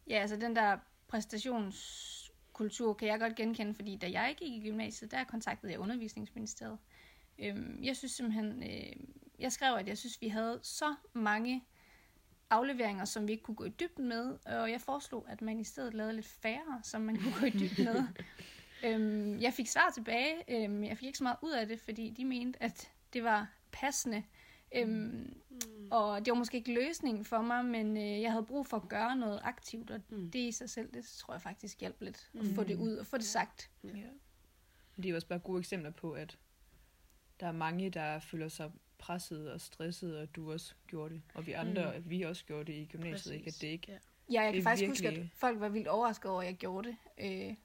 Ja, 0.08 0.16
altså 0.16 0.36
den 0.36 0.56
der 0.56 0.78
præstationskultur 1.08 2.94
kan 2.94 3.08
jeg 3.08 3.20
godt 3.20 3.36
genkende, 3.36 3.74
fordi 3.74 3.98
da 3.98 4.12
jeg 4.12 4.36
gik 4.38 4.54
i 4.54 4.70
gymnasiet, 4.70 5.12
der 5.12 5.24
kontaktede 5.24 5.72
jeg 5.72 5.80
undervisningsministeriet. 5.80 6.78
Øhm, 7.40 7.84
jeg 7.84 7.98
synes 7.98 8.12
simpelthen, 8.12 8.64
øh, 8.64 8.94
jeg 9.40 9.52
skrev, 9.52 9.76
at 9.76 9.88
jeg 9.88 9.98
synes, 9.98 10.22
vi 10.22 10.28
havde 10.28 10.60
så 10.64 10.96
mange 11.14 11.64
afleveringer, 12.50 13.06
som 13.06 13.28
vi 13.28 13.32
ikke 13.32 13.44
kunne 13.44 13.56
gå 13.56 13.64
i 13.64 13.70
dybden 13.70 14.08
med, 14.10 14.38
og 14.46 14.72
jeg 14.72 14.82
foreslog, 14.82 15.26
at 15.30 15.42
man 15.42 15.60
i 15.60 15.64
stedet 15.64 15.94
lavede 15.94 16.14
lidt 16.14 16.26
færre, 16.26 16.82
som 16.84 17.02
man 17.02 17.18
kunne 17.18 17.34
gå 17.40 17.46
i 17.46 17.50
dybden 17.50 17.86
med. 17.86 18.04
Øhm, 18.84 19.40
jeg 19.40 19.54
fik 19.54 19.68
svar 19.68 19.92
tilbage. 19.94 20.36
Øhm, 20.48 20.84
jeg 20.84 20.98
fik 20.98 21.06
ikke 21.06 21.18
så 21.18 21.24
meget 21.24 21.38
ud 21.42 21.52
af 21.52 21.68
det, 21.68 21.80
fordi 21.80 22.10
de 22.10 22.26
mente, 22.26 22.64
at 22.64 22.92
det 23.14 23.24
var 23.24 23.48
passende. 23.72 24.24
Øhm, 24.76 24.90
mm. 25.50 25.88
Og 25.92 26.26
det 26.26 26.32
var 26.32 26.38
måske 26.38 26.58
ikke 26.58 26.74
løsningen 26.74 27.26
for 27.26 27.42
mig, 27.42 27.66
men 27.66 27.98
øh, 27.98 28.22
jeg 28.22 28.32
havde 28.32 28.46
brug 28.46 28.66
for 28.66 28.78
at 28.78 28.90
gøre 28.90 29.16
noget 29.16 29.40
aktivt, 29.44 29.92
og 29.92 30.02
mm. 30.10 30.32
det 30.32 30.40
i 30.40 30.52
sig 30.52 30.70
selv, 30.70 30.94
det 30.94 31.06
tror 31.06 31.34
jeg 31.34 31.42
faktisk 31.42 31.80
hjalp 31.80 32.02
lidt. 32.02 32.30
At 32.34 32.44
mm. 32.44 32.56
få 32.56 32.64
det 32.64 32.76
ud 32.76 32.96
og 32.96 33.06
få 33.06 33.18
det 33.18 33.26
sagt. 33.26 33.72
Ja. 33.84 33.90
Det 35.04 35.12
er 35.12 35.16
også 35.16 35.28
bare 35.28 35.40
gode 35.40 35.60
eksempler 35.60 35.92
på, 35.92 36.12
at 36.12 36.38
der 37.40 37.48
er 37.48 37.52
mange, 37.52 37.90
der 37.90 38.20
føler 38.20 38.48
sig 38.48 38.72
presset 38.98 39.52
og 39.52 39.62
stresset, 39.62 40.18
og 40.18 40.36
du 40.36 40.52
også 40.52 40.74
gjorde 40.88 41.14
det. 41.14 41.22
Og 41.34 41.48
vi 41.48 41.52
andre, 41.52 41.94
mm. 41.98 42.10
vi 42.10 42.22
også 42.22 42.46
gjorde 42.46 42.66
det 42.66 42.74
i 42.74 42.86
gymnasiet, 42.86 43.14
Præcis. 43.14 43.32
ikke? 43.32 43.48
At 43.48 43.62
det 43.62 43.68
ikke 43.68 43.92
ja. 43.92 43.98
Ja, 44.32 44.42
jeg 44.42 44.54
kan 44.54 44.64
faktisk 44.64 44.82
virkelig... 44.82 45.10
huske, 45.10 45.24
at 45.24 45.40
folk 45.40 45.60
var 45.60 45.70
vildt 45.70 45.88
overrasket 45.88 46.32
over, 46.32 46.42
at 46.42 46.48
jeg 46.48 46.56
gjorde 46.56 46.90
det. 46.90 46.98
Øh, 47.50 47.56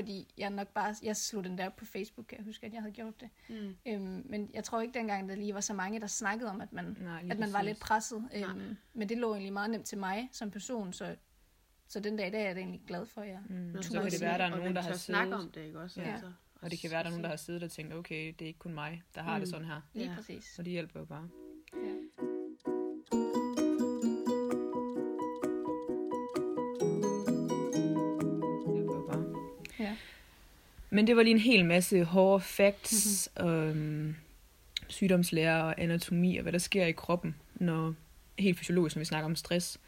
fordi 0.00 0.34
jeg 0.38 0.50
nok 0.50 0.68
bare, 0.68 0.94
jeg 1.02 1.16
slog 1.16 1.44
den 1.44 1.58
der 1.58 1.68
på 1.68 1.84
Facebook, 1.84 2.26
kan 2.26 2.38
jeg 2.38 2.44
huske, 2.44 2.66
at 2.66 2.72
jeg 2.72 2.80
havde 2.82 2.92
gjort 2.94 3.20
det. 3.20 3.28
Mm. 3.48 3.76
Øhm, 3.86 4.22
men 4.28 4.50
jeg 4.54 4.64
tror 4.64 4.80
ikke 4.80 4.98
dengang, 4.98 5.28
der 5.28 5.34
lige 5.34 5.54
var 5.54 5.60
så 5.60 5.74
mange, 5.74 6.00
der 6.00 6.06
snakkede 6.06 6.50
om, 6.50 6.60
at 6.60 6.72
man, 6.72 6.96
Nej, 7.00 7.26
at 7.30 7.38
man 7.38 7.52
var 7.52 7.62
lidt 7.62 7.80
presset. 7.80 8.28
Øhm, 8.36 8.76
men 8.94 9.08
det 9.08 9.18
lå 9.18 9.32
egentlig 9.32 9.52
meget 9.52 9.70
nemt 9.70 9.86
til 9.86 9.98
mig 9.98 10.28
som 10.32 10.50
person, 10.50 10.92
så 10.92 11.16
Så 11.88 12.00
den 12.00 12.16
dag 12.16 12.26
i 12.28 12.30
dag 12.30 12.40
er 12.42 12.46
jeg 12.48 12.56
egentlig 12.58 12.82
glad 12.86 13.06
for, 13.06 13.20
at 13.20 13.28
jeg 13.28 13.38
Mm. 13.48 13.82
Så 13.82 13.92
kan 13.92 14.10
det 14.10 14.20
være, 14.20 14.34
at 14.34 14.40
der 14.40 14.46
er 14.46 14.50
nogen, 14.56 14.74
der 14.76 14.82
har 14.82 14.92
siddet, 14.94 15.32
om 15.34 15.50
det, 15.52 15.60
ikke 15.64 15.80
også? 15.80 16.00
Ja. 16.00 16.12
Altså, 16.12 16.32
og 16.62 16.70
det 16.70 16.78
kan 16.80 16.90
være, 16.90 17.00
at 17.00 17.04
der 17.04 17.10
er 17.10 17.12
nogen, 17.12 17.24
der 17.24 17.30
har 17.30 17.36
siddet 17.36 17.62
og 17.62 17.70
tænkt, 17.70 17.94
okay, 17.94 18.26
det 18.38 18.42
er 18.42 18.46
ikke 18.46 18.58
kun 18.58 18.74
mig, 18.74 19.02
der 19.14 19.20
har 19.22 19.34
Mm. 19.36 19.40
det 19.40 19.48
sådan 19.50 19.66
her. 19.66 19.80
lige 19.94 20.08
Ja. 20.08 20.14
præcis. 20.14 20.44
Så 20.44 20.62
det 20.62 20.70
hjælper 20.72 21.00
jo 21.00 21.06
bare. 21.06 21.28
Men 30.90 31.06
det 31.06 31.16
var 31.16 31.22
lige 31.22 31.34
en 31.34 31.40
hel 31.40 31.64
masse 31.64 32.04
hårde 32.04 32.44
facts, 32.44 33.30
mm-hmm. 33.36 33.50
øhm, 33.50 34.14
sygdomslære 34.88 35.64
og 35.64 35.80
anatomi 35.80 36.36
og 36.36 36.42
hvad 36.42 36.52
der 36.52 36.58
sker 36.58 36.86
i 36.86 36.92
kroppen, 36.92 37.34
når 37.54 37.94
helt 38.38 38.58
fysiologisk, 38.58 38.96
når 38.96 39.00
vi 39.00 39.04
snakker 39.04 39.26
om 39.26 39.36
stress. 39.36 39.80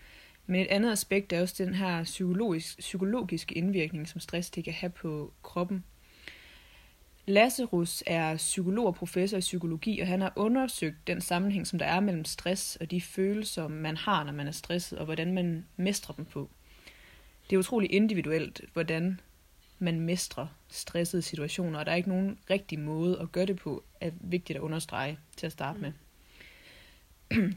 Men 0.47 0.61
et 0.61 0.67
andet 0.67 0.93
aspekt 0.93 1.33
er 1.33 1.41
også 1.41 1.65
den 1.65 1.75
her 1.75 2.05
psykologisk, 2.05 2.79
psykologiske 2.79 3.55
indvirkning, 3.55 4.09
som 4.09 4.21
stress 4.21 4.51
det 4.51 4.65
kan 4.65 4.73
have 4.73 4.91
på 4.91 5.33
kroppen. 5.43 5.85
Lazarus 7.27 8.03
er 8.07 8.37
psykolog 8.37 8.87
og 8.87 8.95
professor 8.95 9.37
i 9.37 9.41
psykologi, 9.41 10.01
og 10.01 10.07
han 10.07 10.21
har 10.21 10.33
undersøgt 10.37 11.07
den 11.07 11.21
sammenhæng, 11.21 11.67
som 11.67 11.79
der 11.79 11.87
er 11.87 12.01
mellem 12.01 12.25
stress 12.25 12.77
og 12.77 12.91
de 12.91 13.01
følelser, 13.01 13.69
man 13.69 13.97
har, 13.97 14.25
når 14.25 14.33
man 14.33 14.47
er 14.47 14.53
stresset, 14.53 14.99
og 14.99 15.05
hvordan 15.05 15.33
man 15.33 15.67
mestrer 15.77 16.15
dem 16.15 16.25
på. 16.25 16.51
Det 17.51 17.57
er 17.57 17.59
utrolig 17.59 17.93
individuelt, 17.93 18.61
hvordan 18.73 19.21
man 19.83 20.01
mestrer 20.01 20.47
stressede 20.69 21.23
situationer, 21.23 21.79
og 21.79 21.87
der 21.87 21.93
er 21.93 21.97
ikke 21.97 22.09
nogen 22.09 22.39
rigtig 22.51 22.79
måde 22.79 23.21
at 23.21 23.33
gøre 23.33 23.47
det 23.47 23.57
på, 23.57 23.85
er 24.01 24.11
vigtigt 24.21 24.57
at 24.57 24.63
understrege 24.63 25.19
til 25.37 25.47
at 25.47 25.53
starte 25.53 25.81
med. 25.81 25.93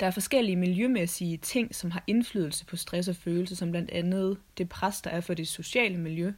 Der 0.00 0.06
er 0.06 0.10
forskellige 0.10 0.56
miljømæssige 0.56 1.36
ting, 1.36 1.74
som 1.74 1.90
har 1.90 2.04
indflydelse 2.06 2.64
på 2.64 2.76
stress 2.76 3.08
og 3.08 3.16
følelse, 3.16 3.56
som 3.56 3.70
blandt 3.70 3.90
andet 3.90 4.38
det 4.58 4.68
pres, 4.68 5.00
der 5.00 5.10
er 5.10 5.20
for 5.20 5.34
det 5.34 5.48
sociale 5.48 5.98
miljø, 5.98 6.32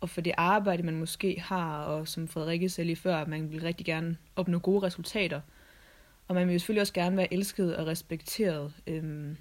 og 0.00 0.10
for 0.10 0.20
det 0.20 0.32
arbejde, 0.36 0.82
man 0.82 0.96
måske 0.96 1.40
har, 1.40 1.82
og 1.82 2.08
som 2.08 2.28
Frederikke 2.28 2.68
sagde 2.68 2.86
lige 2.86 2.96
før, 2.96 3.16
at 3.16 3.28
man 3.28 3.50
vil 3.50 3.60
rigtig 3.60 3.86
gerne 3.86 4.16
opnå 4.36 4.58
gode 4.58 4.86
resultater. 4.86 5.40
Og 6.28 6.34
man 6.34 6.48
vil 6.48 6.60
selvfølgelig 6.60 6.80
også 6.80 6.92
gerne 6.92 7.16
være 7.16 7.32
elsket 7.34 7.76
og 7.76 7.86
respekteret 7.86 8.72
øhm, 8.86 9.36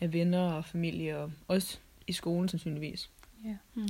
af 0.00 0.12
venner 0.12 0.52
og 0.52 0.64
familie, 0.64 1.18
og 1.18 1.32
også 1.48 1.78
i 2.06 2.12
skolen 2.12 2.48
sandsynligvis. 2.48 3.10
Ja. 3.44 3.56
Mm. 3.74 3.88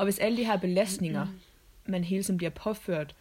Og 0.00 0.06
hvis 0.06 0.18
alle 0.18 0.36
de 0.36 0.44
her 0.44 0.56
belastninger, 0.56 1.26
man 1.86 2.04
hele 2.04 2.22
tiden 2.22 2.36
bliver 2.36 2.50
påført, 2.50 3.14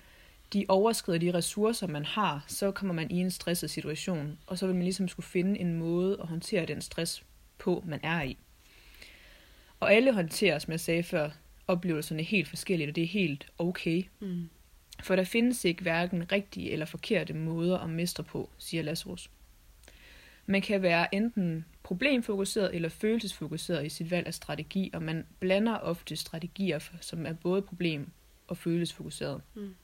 de 0.54 0.66
overskrider 0.68 1.20
de 1.20 1.34
ressourcer, 1.34 1.88
man 1.88 2.06
har, 2.06 2.46
så 2.48 2.72
kommer 2.72 2.94
man 2.94 3.12
i 3.12 3.22
en 3.22 3.32
stresset 3.32 3.70
situation, 3.70 4.38
og 4.48 4.58
så 4.58 4.66
vil 4.66 4.76
man 4.76 4.84
ligesom 4.84 5.08
skulle 5.08 5.26
finde 5.26 5.60
en 5.60 5.74
måde 5.74 6.18
at 6.22 6.28
håndtere 6.28 6.66
den 6.66 6.82
stress 6.82 7.24
på, 7.58 7.84
man 7.88 8.00
er 8.04 8.22
i. 8.22 8.38
Og 9.80 9.94
alle 9.94 10.14
håndterer, 10.14 10.60
som 10.60 10.72
jeg 10.72 10.80
sagde 10.80 11.04
før, 11.04 11.30
oplevelserne 11.68 12.24
helt 12.24 12.48
forskelligt, 12.48 12.90
og 12.90 12.96
det 12.96 13.04
er 13.04 13.08
helt 13.08 13.48
okay. 13.58 14.04
Mm. 14.20 14.50
For 15.04 15.16
der 15.16 15.24
findes 15.24 15.66
ikke 15.66 15.82
hverken 15.82 16.32
rigtige 16.32 16.72
eller 16.72 16.86
forkerte 16.86 17.34
måder 17.34 17.80
at 17.80 17.90
mestre 17.90 18.24
på, 18.24 18.50
siger 18.58 18.84
Lazarus. 18.84 19.30
Man 20.46 20.62
kan 20.62 20.82
være 20.82 21.16
enten 21.16 21.66
problemfokuseret 21.90 22.76
eller 22.76 22.90
følelsesfokuseret 22.90 23.86
i 23.86 23.90
sit 23.90 24.12
valg 24.12 24.28
af 24.28 24.34
strategi, 24.34 24.92
og 24.94 25.04
man 25.04 25.26
blander 25.40 25.78
ofte 25.78 26.16
strategier, 26.16 26.80
som 27.02 27.26
er 27.26 27.34
både 27.34 27.62
problem- 27.62 28.10
og 28.48 28.58
følelsesfokuseret. 28.58 29.42
Mm. 29.56 29.76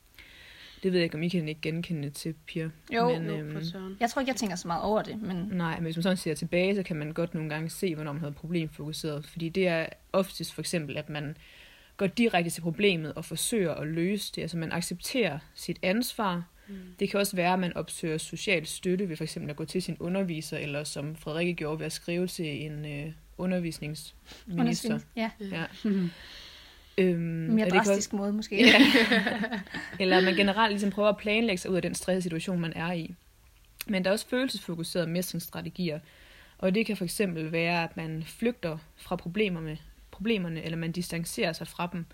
Det 0.84 0.92
ved 0.92 1.00
jeg 1.00 1.04
ikke, 1.04 1.16
om 1.16 1.24
I 1.24 1.28
kan 1.28 1.48
ikke 1.48 1.62
genkende 1.62 2.10
til, 2.10 2.34
Pia. 2.48 2.70
Jo, 2.94 3.10
men, 3.10 3.26
Jo, 3.26 3.38
øhm, 3.38 3.54
for 3.54 3.62
søren. 3.64 3.98
Jeg 4.00 4.10
tror 4.10 4.20
ikke, 4.20 4.30
jeg 4.30 4.36
tænker 4.36 4.56
så 4.56 4.68
meget 4.68 4.84
over 4.84 5.02
det, 5.02 5.22
men 5.22 5.36
Nej, 5.52 5.76
men 5.76 5.84
hvis 5.84 5.98
man 5.98 6.04
sådan 6.04 6.18
ser 6.18 6.34
tilbage, 6.34 6.76
så 6.76 6.84
kan 6.84 6.96
man 6.96 7.14
godt 7.14 7.34
nogle 7.34 7.50
gange 7.50 7.70
se, 7.70 7.96
hvornår 7.96 8.12
man 8.12 8.20
havde 8.20 8.34
problemfokuseret. 8.34 9.28
Fordi 9.28 9.50
det 9.50 9.68
er 9.68 9.86
oftest 10.14 10.54
for 10.54 10.62
eksempel, 10.62 10.98
at 10.98 11.10
man 11.10 11.38
går 11.98 12.08
direkte 12.08 12.50
til 12.50 12.62
problemet 12.62 13.14
og 13.14 13.26
forsøger 13.26 13.74
at 13.74 13.88
løse 13.88 14.34
det. 14.36 14.42
Altså 14.42 14.58
man 14.58 14.72
accepterer 14.72 15.40
sit 15.56 15.80
ansvar. 15.82 16.44
Mm. 16.68 16.76
Det 17.00 17.10
kan 17.10 17.20
også 17.20 17.36
være, 17.36 17.54
at 17.54 17.60
man 17.60 17.78
opsøger 17.78 18.18
social 18.18 18.66
støtte 18.66 19.10
ved 19.10 19.18
for 19.18 19.24
eksempel 19.24 19.50
at 19.50 19.56
gå 19.56 19.66
til 19.66 19.82
sin 19.82 19.98
underviser, 20.00 20.58
eller 20.58 20.84
som 20.84 21.16
Frederikke 21.16 21.54
gjorde 21.54 21.80
ved 21.80 21.86
at 21.86 21.92
skrive 21.92 22.28
til 22.28 22.66
en 22.66 22.86
øh, 22.86 23.12
undervisningsminister. 23.38 24.54
undersving. 24.60 25.04
Ja, 25.16 25.30
Ja. 25.40 25.66
Mm. 25.84 26.10
Øhm, 26.98 27.20
mere 27.20 27.70
drastisk 27.70 28.14
måde 28.14 28.34
måske. 28.34 28.58
Ja. 28.58 28.74
Eller 30.00 30.18
at 30.18 30.24
man 30.24 30.36
generelt 30.36 30.72
ligesom 30.72 30.90
prøver 30.90 31.10
at 31.10 31.18
planlægge 31.18 31.58
sig 31.58 31.72
ud 31.72 31.76
af 31.76 31.82
den 31.82 31.96
stressede 31.96 32.22
situation, 32.22 32.60
man 32.60 32.74
er 32.74 32.92
i. 32.92 33.16
Men 33.88 34.04
der 34.04 34.10
er 34.10 34.12
også 34.12 34.28
følelsesfokuserede 34.28 35.08
mestringsstrategier. 35.08 36.00
Og 36.58 36.76
det 36.76 36.86
kan 36.86 36.98
for 36.98 37.04
eksempel 37.04 37.52
være, 37.52 37.84
at 37.84 37.98
man 37.98 38.24
flygter 38.28 38.78
fra 38.96 39.16
problemerne, 39.16 39.78
problemerne 40.12 40.64
eller 40.64 40.78
man 40.78 40.92
distancerer 40.92 41.54
sig 41.54 41.68
fra 41.68 41.90
dem. 41.94 42.06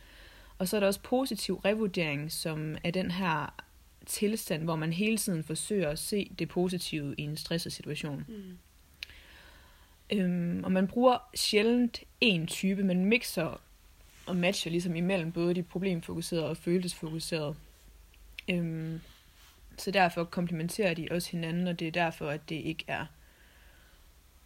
Og 0.58 0.68
så 0.68 0.76
er 0.76 0.80
der 0.80 0.88
også 0.88 1.02
positiv 1.04 1.56
revurdering, 1.56 2.32
som 2.32 2.78
er 2.84 2.92
den 2.92 3.12
her 3.12 3.54
tilstand, 4.12 4.64
hvor 4.64 4.76
man 4.76 4.94
hele 4.94 5.18
tiden 5.18 5.44
forsøger 5.44 5.90
at 5.90 6.00
se 6.00 6.32
det 6.40 6.50
positive 6.50 7.16
i 7.18 7.22
en 7.22 7.38
stresset 7.38 7.74
situation. 7.74 8.26
Mm. 8.28 8.58
Øhm, 10.18 10.64
og 10.64 10.72
man 10.72 10.88
bruger 10.88 11.18
sjældent 11.36 12.02
en 12.22 12.48
type, 12.48 12.84
man 12.84 13.06
mixer 13.06 13.62
og 14.26 14.36
matcher 14.36 14.72
ligesom 14.72 14.96
imellem 14.96 15.32
både 15.32 15.54
de 15.54 15.64
problemfokuserede 15.64 16.50
og 16.50 16.58
følelsesfokuserede. 16.58 17.56
Øhm, 18.50 19.02
så 19.78 19.92
derfor 19.92 20.24
komplementerer 20.24 20.94
de 20.94 21.08
også 21.12 21.32
hinanden, 21.32 21.68
og 21.68 21.80
det 21.80 21.88
er 21.88 21.92
derfor, 21.92 22.30
at 22.30 22.50
det 22.50 22.56
ikke 22.56 22.84
er 22.88 23.06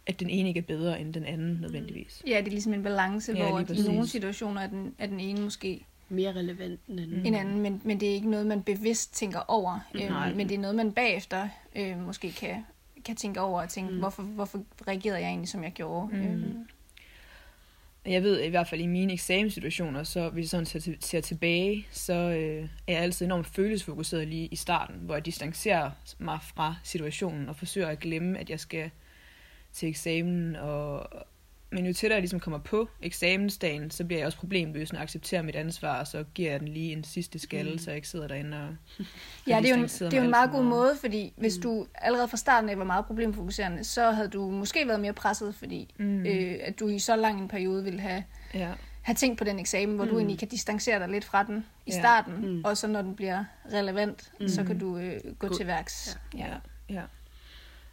at 0.07 0.19
den 0.19 0.29
ene 0.29 0.48
ikke 0.48 0.57
er 0.57 0.62
bedre 0.62 1.01
end 1.01 1.13
den 1.13 1.24
anden 1.24 1.57
nødvendigvis. 1.62 2.24
Ja, 2.27 2.38
det 2.38 2.48
er 2.48 2.51
ligesom 2.51 2.74
en 2.74 2.84
balance, 2.84 3.34
Ja, 3.34 3.50
hvor 3.50 3.60
i 3.60 3.88
nogle 3.88 4.07
situationer 4.07 4.62
er 4.62 4.67
den, 4.67 4.95
er 4.98 5.07
den 5.07 5.19
ene 5.19 5.41
måske 5.41 5.86
Mere 6.09 6.31
relevant 6.35 6.79
end 6.88 7.00
anden. 7.00 7.19
Mm. 7.19 7.25
en 7.25 7.35
anden, 7.35 7.62
men, 7.62 7.81
men 7.83 8.00
det 8.00 8.09
er 8.09 8.13
ikke 8.13 8.29
noget, 8.29 8.47
man 8.47 8.63
bevidst 8.63 9.13
tænker 9.15 9.39
over. 9.47 9.79
Nej. 9.93 10.29
Øh, 10.29 10.35
men 10.35 10.50
det 10.50 10.55
er 10.55 10.59
noget, 10.59 10.75
man 10.75 10.91
bagefter 10.91 11.47
øh, 11.75 12.00
måske 12.05 12.31
kan, 12.31 12.65
kan 13.05 13.15
tænke 13.15 13.41
over 13.41 13.62
og 13.62 13.69
tænke, 13.69 13.91
Mm. 13.93 14.00
hvorfor, 14.00 14.24
hvorfor 14.24 14.63
reagerede 14.88 15.19
jeg 15.19 15.27
egentlig, 15.29 15.50
som 15.50 15.63
jeg 15.63 15.71
gjorde? 15.71 16.15
Mm. 16.15 16.21
Øh, 16.24 16.55
Jeg 18.13 18.24
ved 18.24 18.41
i 18.43 18.50
hvert 18.50 18.67
fald 18.67 18.81
i 18.81 18.85
mine 18.85 19.13
eksamenssituationer, 19.13 20.03
så 20.03 20.29
hvis 20.29 20.53
jeg 20.53 20.65
sådan 20.67 20.97
ser 21.01 21.21
tilbage, 21.21 21.88
så 21.91 22.13
øh, 22.13 22.63
er 22.88 22.93
jeg 22.93 23.01
altid 23.01 23.25
enormt 23.25 23.47
følelsesfokuseret 23.47 24.27
lige 24.27 24.47
i 24.47 24.55
starten, 24.55 24.95
hvor 25.01 25.15
jeg 25.15 25.25
distancerer 25.25 25.91
mig 26.19 26.39
fra 26.55 26.75
situationen 26.83 27.50
og 27.50 27.55
forsøger 27.55 27.88
at 27.88 28.00
glemme, 28.00 28.39
at 28.39 28.50
jeg 28.50 28.59
skal 28.59 28.89
til 29.74 29.89
eksamen. 29.89 30.55
Og, 30.55 31.07
men 31.72 31.86
jo 31.86 31.93
tættere 31.93 32.15
jeg 32.15 32.22
ligesom 32.22 32.39
kommer 32.39 32.57
på 32.60 32.89
eksamensdagen, 33.01 33.91
så 33.91 34.03
bliver 34.05 34.19
jeg 34.19 34.25
også 34.25 34.38
problemløsende 34.38 35.00
og 35.00 35.03
accepterer 35.03 35.41
mit 35.41 35.55
ansvar, 35.55 36.00
og 36.00 36.07
så 36.07 36.24
giver 36.34 36.51
jeg 36.51 36.60
den 36.60 36.67
lige 36.67 36.91
en 36.91 37.03
sidste 37.03 37.39
skalle, 37.39 37.72
Mm. 37.72 37.77
så 37.77 37.89
jeg 37.91 37.95
ikke 37.95 38.07
sidder 38.07 38.27
derinde 38.27 38.57
og 38.57 38.75
Ja, 39.48 39.57
det 39.62 39.65
er 39.65 39.69
jo, 39.69 39.75
en, 39.84 39.88
det 39.89 40.13
er 40.13 40.22
en 40.24 40.29
meget 40.29 40.51
god 40.51 40.63
meget. 40.63 40.69
måde, 40.69 40.98
fordi 41.01 41.34
hvis 41.38 41.57
Mm. 41.57 41.62
du 41.62 41.88
allerede 41.95 42.27
fra 42.27 42.38
starten 42.38 42.69
af 42.69 42.77
var 42.77 42.84
meget 42.84 43.05
problemfokuserende, 43.05 43.84
så 43.84 44.12
havde 44.12 44.27
du 44.27 44.50
måske 44.51 44.88
været 44.88 45.00
mere 45.00 45.13
presset, 45.13 45.55
fordi 45.55 45.93
Mm. 45.98 46.25
øh, 46.25 46.55
at 46.62 46.79
du 46.79 46.88
i 46.88 47.00
så 47.00 47.15
lang 47.15 47.41
en 47.41 47.48
periode 47.48 47.84
ville 47.84 48.00
have, 48.00 48.24
Ja. 48.53 48.72
have 49.01 49.15
tænkt 49.15 49.38
på 49.38 49.43
den 49.43 49.60
eksamen, 49.60 49.95
hvor 49.95 50.05
mm. 50.05 50.12
du 50.12 50.17
egentlig 50.17 50.39
kan 50.39 50.48
distancere 50.48 51.00
dig 51.00 51.10
lidt 51.10 51.25
fra 51.25 51.43
den 51.43 51.65
i 51.86 51.91
Ja. 51.91 52.00
starten, 52.00 52.34
Mm. 52.55 52.62
og 52.65 52.77
så 52.77 52.88
når 52.88 53.01
den 53.01 53.15
bliver 53.15 53.43
relevant, 53.74 54.31
Mm. 54.39 54.48
så 54.48 54.63
kan 54.63 54.79
du 54.79 54.98
øh, 54.98 55.19
gå, 55.39 55.48
Gå- 55.48 55.53
til 55.57 55.67
værks. 55.67 56.19
Ja, 56.38 56.53
ja. 56.89 57.01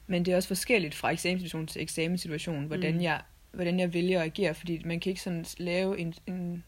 Men 0.06 0.24
det 0.24 0.32
er 0.32 0.36
også 0.36 0.48
forskelligt 0.48 0.94
fra 0.94 1.10
eksamenssituation 1.10 1.66
til 1.66 1.82
eksamenssituation, 1.82 2.64
hvordan, 2.64 2.94
Mm. 2.94 3.00
jeg, 3.02 3.20
hvordan 3.52 3.80
jeg 3.80 3.94
vælger 3.94 4.20
at 4.20 4.26
agere, 4.26 4.54
fordi 4.54 4.82
man 4.84 5.00
kan 5.00 5.10
ikke 5.10 5.22
sådan 5.22 5.44
lave 5.58 5.98
en... 5.98 6.14
en 6.26 6.64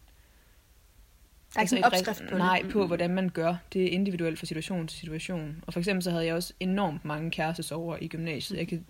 Der 1.54 1.58
er 1.58 1.60
ikke 1.60 1.70
sådan 1.70 1.80
en 1.80 1.84
opskrift 1.84 2.18
på 2.20 2.30
det. 2.30 2.38
Nej, 2.38 2.62
på 2.70 2.80
Mm. 2.80 2.86
hvordan 2.86 3.10
man 3.10 3.28
gør. 3.28 3.56
Det 3.72 3.84
er 3.84 3.88
individuelt 3.90 4.38
fra 4.38 4.46
situation 4.46 4.86
til 4.86 4.98
situation. 4.98 5.64
Og 5.66 5.72
for 5.72 5.80
eksempel 5.80 6.02
så 6.02 6.10
havde 6.10 6.24
jeg 6.26 6.34
også 6.34 6.52
enormt 6.60 7.04
mange 7.04 7.30
kærestesover 7.30 7.96
i 8.00 8.08
gymnasiet. 8.08 8.58
Jeg 8.58 8.68
kan 8.68 8.84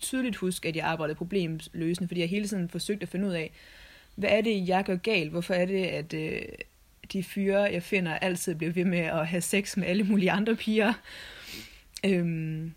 tydeligt 0.00 0.36
huske, 0.36 0.68
at 0.68 0.76
jeg 0.76 0.84
arbejdede 0.84 1.14
problemløsende, 1.16 2.08
fordi 2.08 2.20
jeg 2.20 2.28
hele 2.28 2.48
tiden 2.48 2.68
forsøgte 2.68 3.02
at 3.02 3.08
finde 3.08 3.26
ud 3.26 3.32
af, 3.32 3.50
hvad 4.14 4.30
er 4.32 4.40
det, 4.40 4.68
jeg 4.68 4.84
gør 4.84 4.96
galt? 4.96 5.30
Hvorfor 5.30 5.54
er 5.54 5.66
det, 5.66 5.84
at 5.84 6.14
øh, 6.14 6.42
de 7.12 7.22
fyre, 7.22 7.60
jeg 7.62 7.82
finder, 7.82 8.14
altid 8.14 8.54
bliver 8.54 8.72
ved 8.72 8.84
med 8.84 8.98
at 8.98 9.26
have 9.26 9.40
sex 9.40 9.76
med 9.76 9.86
alle 9.86 10.04
mulige 10.04 10.30
andre 10.30 10.56
piger? 10.56 10.92
Øhm, 12.06 12.74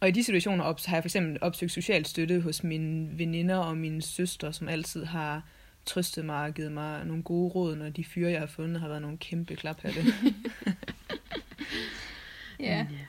og 0.00 0.08
i 0.08 0.10
de 0.10 0.24
situationer 0.24 0.64
op, 0.64 0.80
har 0.86 0.96
jeg 0.96 1.02
for 1.02 1.08
eksempel 1.08 1.38
opsøgt 1.40 1.72
social 1.72 2.06
støtte 2.06 2.40
hos 2.40 2.64
mine 2.64 3.18
veninder 3.18 3.56
og 3.56 3.76
mine 3.76 4.02
søstre, 4.02 4.52
som 4.52 4.68
altid 4.68 5.04
har 5.04 5.42
trøstet 5.86 6.24
mig 6.24 6.44
og 6.44 6.54
givet 6.54 6.72
mig 6.72 7.04
nogle 7.04 7.22
gode 7.22 7.50
råd, 7.50 7.76
når 7.76 7.88
de 7.88 8.04
fyre, 8.04 8.30
jeg 8.30 8.40
har 8.40 8.46
fundet, 8.46 8.80
har 8.80 8.88
været 8.88 9.02
nogle 9.02 9.18
kæmpe 9.18 9.56
klaphatte. 9.56 10.00
Ja. 12.60 12.84
Men, 12.84 12.92
ja. 12.92 13.06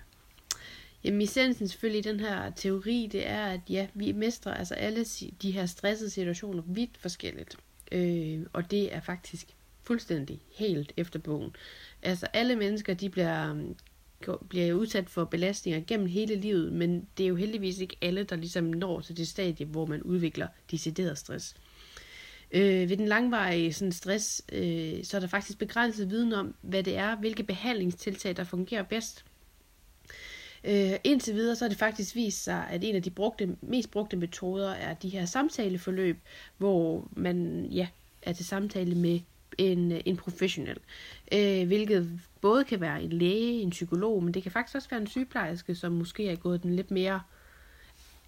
Jamen 1.04 1.22
essensen 1.22 1.68
selvfølgelig 1.68 2.06
i 2.06 2.10
den 2.12 2.20
her 2.20 2.50
teori, 2.50 3.10
det 3.12 3.28
er, 3.28 3.46
at 3.46 3.60
ja, 3.70 3.88
vi 3.94 4.12
mestrer 4.12 4.54
altså 4.54 4.74
alle 4.74 5.06
de 5.42 5.52
her 5.52 5.66
stressede 5.66 6.10
situationer 6.10 6.64
vidt 6.66 6.98
forskelligt. 6.98 7.58
Øh, 7.92 8.42
og 8.54 8.72
det 8.72 8.96
er 8.96 9.00
faktisk 9.00 9.48
fuldstændig 9.84 10.40
helt 10.56 10.94
efter 10.98 11.20
bogen. 11.20 11.56
Altså 12.02 12.28
alle 12.34 12.56
mennesker, 12.56 12.94
de 12.94 13.10
bliver, 13.10 13.66
um, 14.28 14.48
bliver 14.50 14.74
udsat 14.74 15.10
for 15.10 15.24
belastninger 15.24 15.82
gennem 15.88 16.08
hele 16.08 16.36
livet, 16.36 16.74
men 16.74 17.08
det 17.18 17.24
er 17.24 17.28
jo 17.28 17.36
heldigvis 17.36 17.80
ikke 17.80 17.96
alle, 18.02 18.24
der 18.24 18.36
ligesom 18.36 18.64
når 18.64 19.00
til 19.00 19.18
det 19.18 19.28
stadie, 19.28 19.66
hvor 19.66 19.86
man 19.86 20.04
udvikler 20.04 20.48
decideret 20.72 21.18
stress. 21.18 21.56
Øh, 22.52 22.90
ved 22.90 22.98
den 22.98 23.08
langvarige 23.08 23.74
sådan, 23.74 23.92
stress, 23.92 24.42
øh, 24.52 25.04
så 25.04 25.18
er 25.18 25.22
der 25.22 25.28
faktisk 25.28 25.58
begrænset 25.58 26.10
viden 26.10 26.34
om, 26.34 26.56
hvad 26.62 26.84
det 26.84 26.98
er, 26.98 27.16
hvilke 27.16 27.44
behandlingstiltag, 27.44 28.38
der 28.38 28.44
fungerer 28.44 28.84
bedst. 28.84 29.26
Øh, 30.64 30.94
indtil 31.04 31.36
videre 31.36 31.56
så 31.56 31.66
har 31.66 31.70
det 31.70 31.78
faktisk 31.78 32.16
vist 32.16 32.44
sig, 32.44 32.68
at 32.70 32.84
en 32.84 32.96
af 32.96 33.04
de 33.04 33.10
brugte, 33.10 33.56
mest 33.62 33.92
brugte 33.92 34.18
metoder 34.18 34.72
er 34.72 34.94
de 34.94 35.10
her 35.10 35.26
samtaleforløb, 35.26 36.18
hvor 36.58 37.10
man 37.12 37.66
ja, 37.66 37.88
er 38.22 38.34
til 38.34 38.46
samtale 38.46 38.96
med 38.96 39.20
en, 39.58 39.92
en 40.06 40.18
professionel. 40.18 40.78
Øh, 41.32 41.68
hvilket 41.68 42.20
både 42.42 42.64
kan 42.64 42.82
være 42.82 43.04
en 43.04 43.10
læge, 43.14 43.62
en 43.62 43.70
psykolog, 43.70 44.24
men 44.24 44.34
det 44.34 44.44
kan 44.44 44.52
faktisk 44.52 44.76
også 44.76 44.90
være 44.90 45.02
en 45.02 45.08
sygeplejerske, 45.08 45.76
som 45.76 45.92
måske 45.92 46.30
er 46.30 46.36
gået 46.36 46.64
den 46.64 46.76
lidt 46.76 46.92
mere 46.92 47.22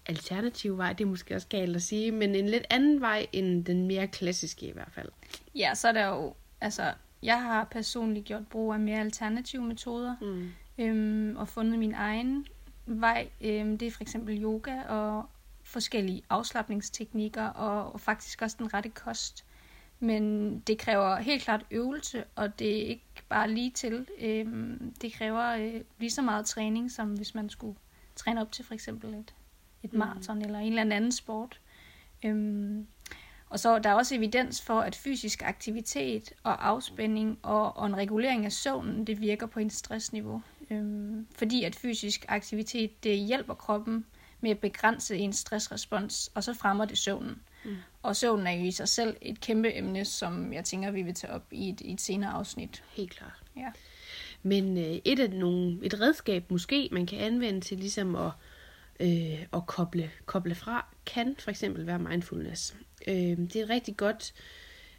alternative 0.06 0.76
vej, 0.78 0.92
det 0.92 1.04
er 1.04 1.08
måske 1.08 1.34
også 1.34 1.48
galt 1.48 1.76
at 1.76 1.82
sige, 1.82 2.12
men 2.12 2.34
en 2.34 2.48
lidt 2.48 2.64
anden 2.70 3.00
vej 3.00 3.26
end 3.32 3.64
den 3.64 3.86
mere 3.86 4.06
klassiske 4.06 4.66
i 4.66 4.72
hvert 4.72 4.90
fald. 4.92 5.08
Ja, 5.54 5.74
så 5.74 5.88
er 5.88 5.92
der 5.92 6.06
jo, 6.06 6.34
altså, 6.60 6.92
jeg 7.22 7.42
har 7.42 7.64
personligt 7.64 8.26
gjort 8.26 8.46
brug 8.48 8.72
af 8.72 8.80
mere 8.80 9.00
alternative 9.00 9.62
metoder, 9.62 10.16
Mm. 10.20 10.50
øhm, 10.78 11.36
og 11.36 11.48
fundet 11.48 11.78
min 11.78 11.94
egen 11.94 12.46
vej. 12.86 13.28
Øhm, 13.40 13.78
det 13.78 13.88
er 13.88 13.90
for 13.92 14.02
eksempel 14.02 14.42
yoga 14.42 14.82
og 14.82 15.24
forskellige 15.62 16.22
afslappningsteknikker, 16.30 17.46
og, 17.46 17.92
og 17.92 18.00
faktisk 18.00 18.42
også 18.42 18.56
den 18.58 18.74
rette 18.74 18.88
kost. 18.88 19.44
Men 20.00 20.58
det 20.60 20.78
kræver 20.78 21.16
helt 21.16 21.42
klart 21.42 21.66
øvelse, 21.70 22.24
og 22.34 22.58
det 22.58 22.76
er 22.82 22.86
ikke 22.86 23.22
bare 23.28 23.50
lige 23.50 23.70
til. 23.70 24.06
Øhm, 24.20 24.94
det 25.00 25.12
kræver 25.12 25.44
øh, 25.56 25.80
lige 25.98 26.10
så 26.10 26.22
meget 26.22 26.46
træning, 26.46 26.90
som 26.92 27.14
hvis 27.14 27.34
man 27.34 27.50
skulle 27.50 27.76
træne 28.16 28.40
op 28.40 28.52
til 28.52 28.64
for 28.64 28.74
eksempel 28.74 29.14
et, 29.14 29.34
et 29.82 29.92
Mm. 29.92 29.98
maraton 29.98 30.42
eller 30.42 30.58
en 30.58 30.78
eller 30.78 30.96
anden 30.96 31.12
sport. 31.12 31.60
Øhm, 32.24 32.86
og 33.50 33.60
så 33.60 33.68
er 33.68 33.78
der 33.78 33.92
også 33.92 34.14
evidens 34.14 34.62
for, 34.62 34.80
at 34.80 34.94
fysisk 34.94 35.42
aktivitet 35.42 36.32
og 36.42 36.68
afspænding 36.68 37.38
og, 37.42 37.76
og 37.76 37.86
en 37.86 37.96
regulering 37.96 38.44
af 38.44 38.52
søvnen, 38.52 39.06
det 39.06 39.20
virker 39.20 39.46
på 39.46 39.60
en 39.60 39.70
stressniveau. 39.70 40.42
Øhm, 40.70 41.26
fordi 41.36 41.64
at 41.64 41.76
fysisk 41.76 42.24
aktivitet, 42.28 43.04
det 43.04 43.18
hjælper 43.18 43.54
kroppen 43.54 44.06
med 44.40 44.50
at 44.50 44.58
begrænse 44.58 45.16
en 45.16 45.32
stressrespons, 45.32 46.30
og 46.34 46.44
så 46.44 46.54
fremmer 46.54 46.84
det 46.84 46.98
søvnen. 46.98 47.40
Mm. 47.64 47.76
Og 48.02 48.16
søvnen 48.16 48.46
er 48.46 48.52
jo 48.52 48.64
i 48.64 48.70
sig 48.70 48.88
selv 48.88 49.16
et 49.22 49.40
kæmpe 49.40 49.76
emne, 49.76 50.04
som 50.04 50.52
jeg 50.52 50.64
tænker, 50.64 50.90
vi 50.90 51.02
vil 51.02 51.14
tage 51.14 51.32
op 51.32 51.46
i 51.50 51.68
et, 51.68 51.80
i 51.80 51.92
et 51.92 52.00
senere 52.00 52.30
afsnit. 52.30 52.82
Helt 52.90 53.10
klart. 53.10 53.42
Ja. 53.56 53.70
Men 54.42 54.78
øh, 54.78 54.98
et 55.04 55.20
af 55.20 55.30
nogle, 55.30 55.78
et 55.82 56.00
redskab 56.00 56.50
måske, 56.50 56.88
man 56.92 57.06
kan 57.06 57.18
anvende 57.18 57.60
til 57.60 57.78
ligesom 57.78 58.16
at, 58.16 58.30
øh, 59.00 59.46
at 59.52 59.66
koble, 59.66 60.10
koble 60.26 60.54
fra, 60.54 60.86
kan 61.06 61.36
for 61.38 61.50
eksempel 61.50 61.86
være 61.86 61.98
mindfulness. 61.98 62.76
Øh, 63.08 63.14
det 63.14 63.56
er 63.56 63.62
et 63.62 63.70
rigtig 63.70 63.96
godt 63.96 64.34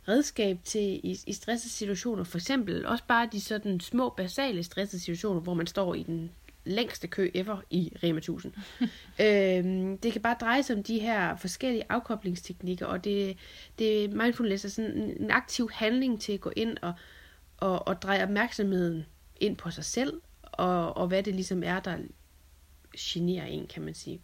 redskab 0.07 0.59
til 0.63 0.99
i, 1.03 1.19
i 1.27 1.33
stressede 1.33 1.73
situationer. 1.73 2.23
For 2.23 2.37
eksempel 2.37 2.85
også 2.85 3.03
bare 3.07 3.29
de 3.31 3.41
sådan 3.41 3.79
små, 3.79 4.09
basale 4.09 4.63
stressede 4.63 5.01
situationer, 5.01 5.41
hvor 5.41 5.53
man 5.53 5.67
står 5.67 5.95
i 5.95 6.03
den 6.03 6.31
længste 6.65 7.07
kø 7.07 7.29
ever 7.33 7.61
i 7.69 7.93
Rema 8.03 8.17
1000. 8.17 8.53
øhm, 9.21 9.97
det 9.97 10.11
kan 10.11 10.21
bare 10.21 10.35
dreje 10.41 10.63
sig 10.63 10.75
om 10.75 10.83
de 10.83 10.99
her 10.99 11.35
forskellige 11.35 11.83
afkoblingsteknikker, 11.89 12.85
og 12.85 13.03
det, 13.03 13.37
det 13.79 14.13
mindfulness 14.13 14.65
er 14.65 14.69
sådan 14.69 14.91
en, 14.91 15.23
en 15.23 15.31
aktiv 15.31 15.69
handling 15.73 16.21
til 16.21 16.33
at 16.33 16.41
gå 16.41 16.51
ind 16.55 16.77
og, 16.81 16.93
og, 17.57 17.87
og 17.87 18.01
dreje 18.01 18.23
opmærksomheden 18.23 19.05
ind 19.35 19.57
på 19.57 19.71
sig 19.71 19.85
selv, 19.85 20.21
og, 20.41 20.97
og 20.97 21.07
hvad 21.07 21.23
det 21.23 21.35
ligesom 21.35 21.63
er, 21.63 21.79
der 21.79 21.97
generer 22.97 23.45
en, 23.45 23.67
kan 23.67 23.83
man 23.83 23.93
sige. 23.93 24.21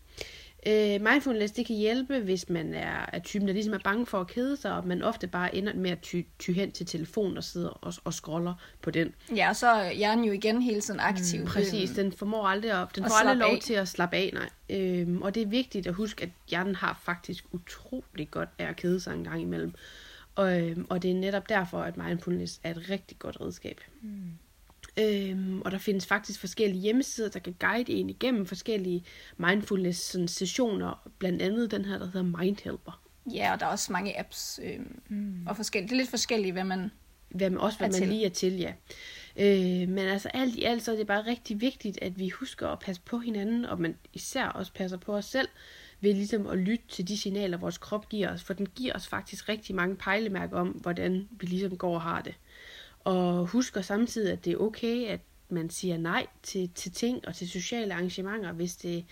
Øh, 0.68 1.02
mindfulness, 1.02 1.54
det 1.54 1.66
kan 1.66 1.76
hjælpe, 1.76 2.20
hvis 2.20 2.50
man 2.50 2.74
er, 2.74 3.06
er 3.14 3.20
typen, 3.20 3.48
der 3.48 3.54
ligesom 3.54 3.74
er 3.74 3.80
bange 3.84 4.06
for 4.06 4.20
at 4.20 4.28
kede 4.28 4.58
sig, 4.58 4.74
og 4.74 4.88
man 4.88 5.02
ofte 5.02 5.28
bare 5.28 5.56
ender 5.56 5.74
med 5.74 5.92
at 5.92 6.00
ty, 6.00 6.22
ty 6.40 6.52
hen 6.52 6.72
til 6.72 6.86
telefonen 6.86 7.38
og 7.38 7.44
sidder 7.44 7.70
og, 7.70 7.94
og 8.04 8.14
scroller 8.14 8.54
på 8.82 8.92
den. 8.92 9.14
Ja, 9.36 9.50
og 9.50 9.56
så 9.56 9.68
er 9.68 9.92
hjernen 9.92 10.26
jo 10.26 10.32
igen 10.32 10.62
hele 10.62 10.82
tiden 10.82 11.00
aktiv. 11.00 11.40
Mm, 11.40 11.48
præcis, 11.48 11.90
den 11.90 12.12
formår 12.12 12.48
aldrig 12.48 12.82
at, 12.82 12.88
den 12.96 13.04
får 13.04 13.20
aldrig 13.20 13.38
lov 13.38 13.56
af. 13.56 13.60
til 13.62 13.74
at 13.74 13.88
slappe 13.88 14.16
af, 14.16 14.32
nej. 14.34 14.50
Øhm, 14.70 15.22
og 15.22 15.36
det 15.36 15.44
er 15.44 15.48
vigtigt 15.48 15.88
at 15.88 15.94
huske, 15.94 16.24
at 16.24 16.30
hjernen 16.50 16.76
har 16.76 17.00
faktisk 17.04 17.46
utrolig 17.52 18.32
godt 18.32 18.50
af 18.60 18.66
at 18.66 18.76
kede 18.76 19.00
sig 19.00 19.14
en 19.14 19.24
gang 19.24 19.42
imellem. 19.42 19.74
Og, 20.36 20.62
øhm, 20.62 20.86
og 20.90 21.04
det 21.04 21.12
er 21.12 21.16
netop 21.16 21.50
derfor, 21.50 21.82
at 21.82 21.98
mindfulness 21.98 22.60
er 22.64 22.72
et 22.72 22.90
rigtig 22.90 23.20
godt 23.20 23.42
redskab. 23.42 23.82
Mm. 24.02 24.10
Øhm, 25.00 25.62
og 25.62 25.72
der 25.72 25.78
findes 25.78 26.06
faktisk 26.06 26.40
forskellige 26.40 26.82
hjemmesider, 26.82 27.30
der 27.30 27.40
kan 27.40 27.56
guide 27.60 27.92
en 27.94 28.10
igennem 28.10 28.46
forskellige 28.46 29.04
mindfulness 29.38 30.00
sådan, 30.00 30.28
sessioner. 30.28 31.10
Blandt 31.20 31.42
andet 31.42 31.72
den 31.72 31.86
her, 31.86 31.98
der 31.98 32.06
hedder 32.06 32.38
Mindhelper. 32.38 33.02
Ja, 33.34 33.54
og 33.54 33.60
der 33.60 33.66
er 33.66 33.70
også 33.70 33.92
mange 33.92 34.20
apps, 34.20 34.60
øhm, 34.64 35.00
Mm. 35.10 35.48
og 35.48 35.56
forskellige. 35.56 35.88
Det 35.90 35.94
er 35.94 35.98
lidt 35.98 36.10
forskelligt, 36.10 36.54
hvad 36.54 36.64
man... 36.64 36.92
Hvad 37.30 37.50
man, 37.50 37.60
også 37.60 37.78
hvad 37.78 37.88
Er 37.88 37.92
man 37.92 38.00
til. 38.02 38.08
lige 38.10 38.26
er 38.26 38.30
til, 38.30 38.54
ja. 38.58 38.74
Øh, 39.38 39.90
men 39.90 40.00
altså 40.00 40.30
alt 40.34 40.56
i 40.56 40.64
alt, 40.64 40.84
så 40.84 40.92
er 40.92 40.96
det 40.96 41.08
bare 41.08 41.26
rigtig 41.28 41.62
vigtigt, 41.62 42.00
at 42.02 42.20
vi 42.20 42.30
husker 42.30 42.68
at 42.68 42.80
passe 42.80 43.02
på 43.06 43.20
hinanden, 43.20 43.66
og 43.66 43.82
man 43.82 43.96
især 44.14 44.46
også 44.46 44.74
passer 44.74 44.98
på 44.98 45.16
os 45.16 45.26
selv, 45.26 45.48
ved 46.02 46.14
ligesom 46.14 46.48
at 46.48 46.58
lytte 46.58 46.86
til 46.90 47.08
de 47.08 47.18
signaler, 47.18 47.58
vores 47.58 47.78
krop 47.78 48.10
giver 48.10 48.34
os, 48.34 48.44
for 48.44 48.54
den 48.54 48.68
giver 48.76 48.94
os 48.96 49.08
faktisk 49.08 49.50
rigtig 49.50 49.76
mange 49.76 49.96
pejlemærker 49.96 50.58
om, 50.58 50.68
hvordan 50.68 51.28
vi 51.32 51.46
ligesom 51.46 51.78
går 51.78 51.94
og 51.96 52.02
har 52.02 52.22
det. 52.22 52.36
Og 53.04 53.46
husker 53.46 53.82
samtidig, 53.82 54.32
at 54.32 54.46
det 54.46 54.54
er 54.54 54.58
okay, 54.58 55.06
at 55.08 55.20
man 55.50 55.70
siger 55.70 55.98
nej 55.98 56.28
til, 56.44 56.70
til 56.76 56.92
ting 56.92 57.28
og 57.28 57.36
til 57.36 57.50
sociale 57.50 57.94
arrangementer, 57.94 58.52
hvis 58.52 58.76
det, 58.76 59.06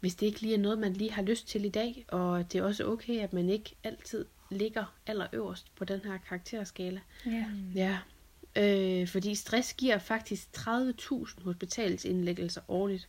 hvis 0.00 0.14
det 0.14 0.26
ikke 0.26 0.40
lige 0.40 0.54
er 0.54 0.58
noget, 0.58 0.78
man 0.78 0.92
lige 0.92 1.12
har 1.12 1.22
lyst 1.22 1.48
til 1.48 1.64
i 1.64 1.68
dag. 1.68 2.04
Og 2.08 2.52
det 2.52 2.58
er 2.58 2.62
også 2.62 2.84
okay, 2.86 3.18
at 3.20 3.32
man 3.32 3.48
ikke 3.48 3.76
altid 3.84 4.24
ligger 4.50 4.94
allerøverst 5.06 5.74
på 5.76 5.84
den 5.84 6.00
her 6.04 6.18
karakterskala. 6.28 7.00
Ja. 7.26 7.44
Ja, 7.74 7.98
øh, 8.56 9.08
fordi 9.08 9.34
stress 9.34 9.74
giver 9.74 9.98
faktisk 9.98 10.48
30.000 10.58 11.44
hospitalsindlæggelser 11.44 12.60
årligt. 12.68 13.08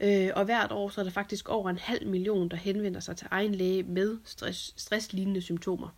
Øh, 0.00 0.30
og 0.36 0.44
hvert 0.44 0.72
år 0.72 0.88
så 0.88 1.00
er 1.00 1.04
der 1.04 1.10
faktisk 1.10 1.48
over 1.48 1.70
en 1.70 1.78
halv 1.78 2.06
million, 2.06 2.48
der 2.48 2.56
henvender 2.56 3.00
sig 3.00 3.16
til 3.16 3.26
egen 3.30 3.54
læge 3.54 3.82
med 3.82 4.18
stress, 4.24 4.74
stresslignende 4.76 5.40
symptomer. 5.40 5.88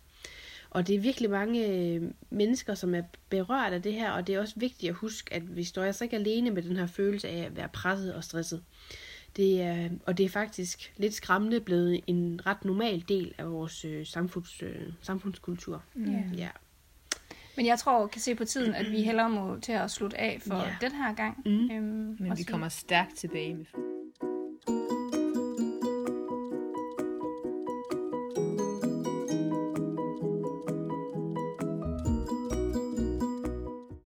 Og 0.73 0.87
det 0.87 0.95
er 0.95 0.99
virkelig 0.99 1.29
mange 1.29 1.67
øh, 1.67 2.01
mennesker, 2.29 2.73
som 2.73 2.95
er 2.95 3.01
berørt 3.29 3.73
af 3.73 3.81
det 3.81 3.93
her, 3.93 4.11
og 4.11 4.27
det 4.27 4.35
er 4.35 4.39
også 4.39 4.53
vigtigt 4.57 4.89
at 4.89 4.95
huske, 4.95 5.33
at 5.33 5.55
vi 5.55 5.63
står 5.63 5.83
altså 5.83 6.03
ikke 6.03 6.15
alene 6.15 6.51
med 6.51 6.61
den 6.63 6.75
her 6.77 6.85
følelse 6.87 7.27
af 7.29 7.37
at 7.45 7.55
være 7.55 7.69
presset 7.69 8.13
og 8.15 8.23
stresset. 8.23 8.63
Det 9.35 9.61
er, 9.61 9.89
og 10.05 10.17
det 10.17 10.23
er 10.25 10.29
faktisk 10.29 10.93
lidt 10.97 11.13
skræmmende 11.13 11.59
blevet 11.59 12.01
en 12.07 12.41
ret 12.45 12.65
normal 12.65 13.03
del 13.09 13.33
af 13.37 13.51
vores 13.51 13.85
øh, 13.85 14.05
samfunds, 14.05 14.63
øh, 14.63 14.75
samfundskultur. 15.01 15.83
Ja. 15.95 16.23
Ja. 16.37 16.49
Men 17.57 17.65
jeg 17.65 17.79
tror, 17.79 18.07
kan 18.07 18.21
se 18.21 18.35
på 18.35 18.45
tiden, 18.45 18.75
at 18.75 18.91
vi 18.91 19.01
hellere 19.01 19.29
må 19.29 19.59
til 19.59 19.71
at 19.71 19.91
slutte 19.91 20.17
af 20.17 20.41
for 20.47 20.55
Ja. 20.55 20.75
den 20.81 20.91
her 20.91 21.13
gang. 21.15 21.41
Mm. 21.45 21.71
Øhm, 21.71 22.15
Men 22.19 22.37
vi 22.37 22.43
kommer 22.43 22.69
stærkt 22.69 23.15
tilbage 23.15 23.53
med 23.55 23.65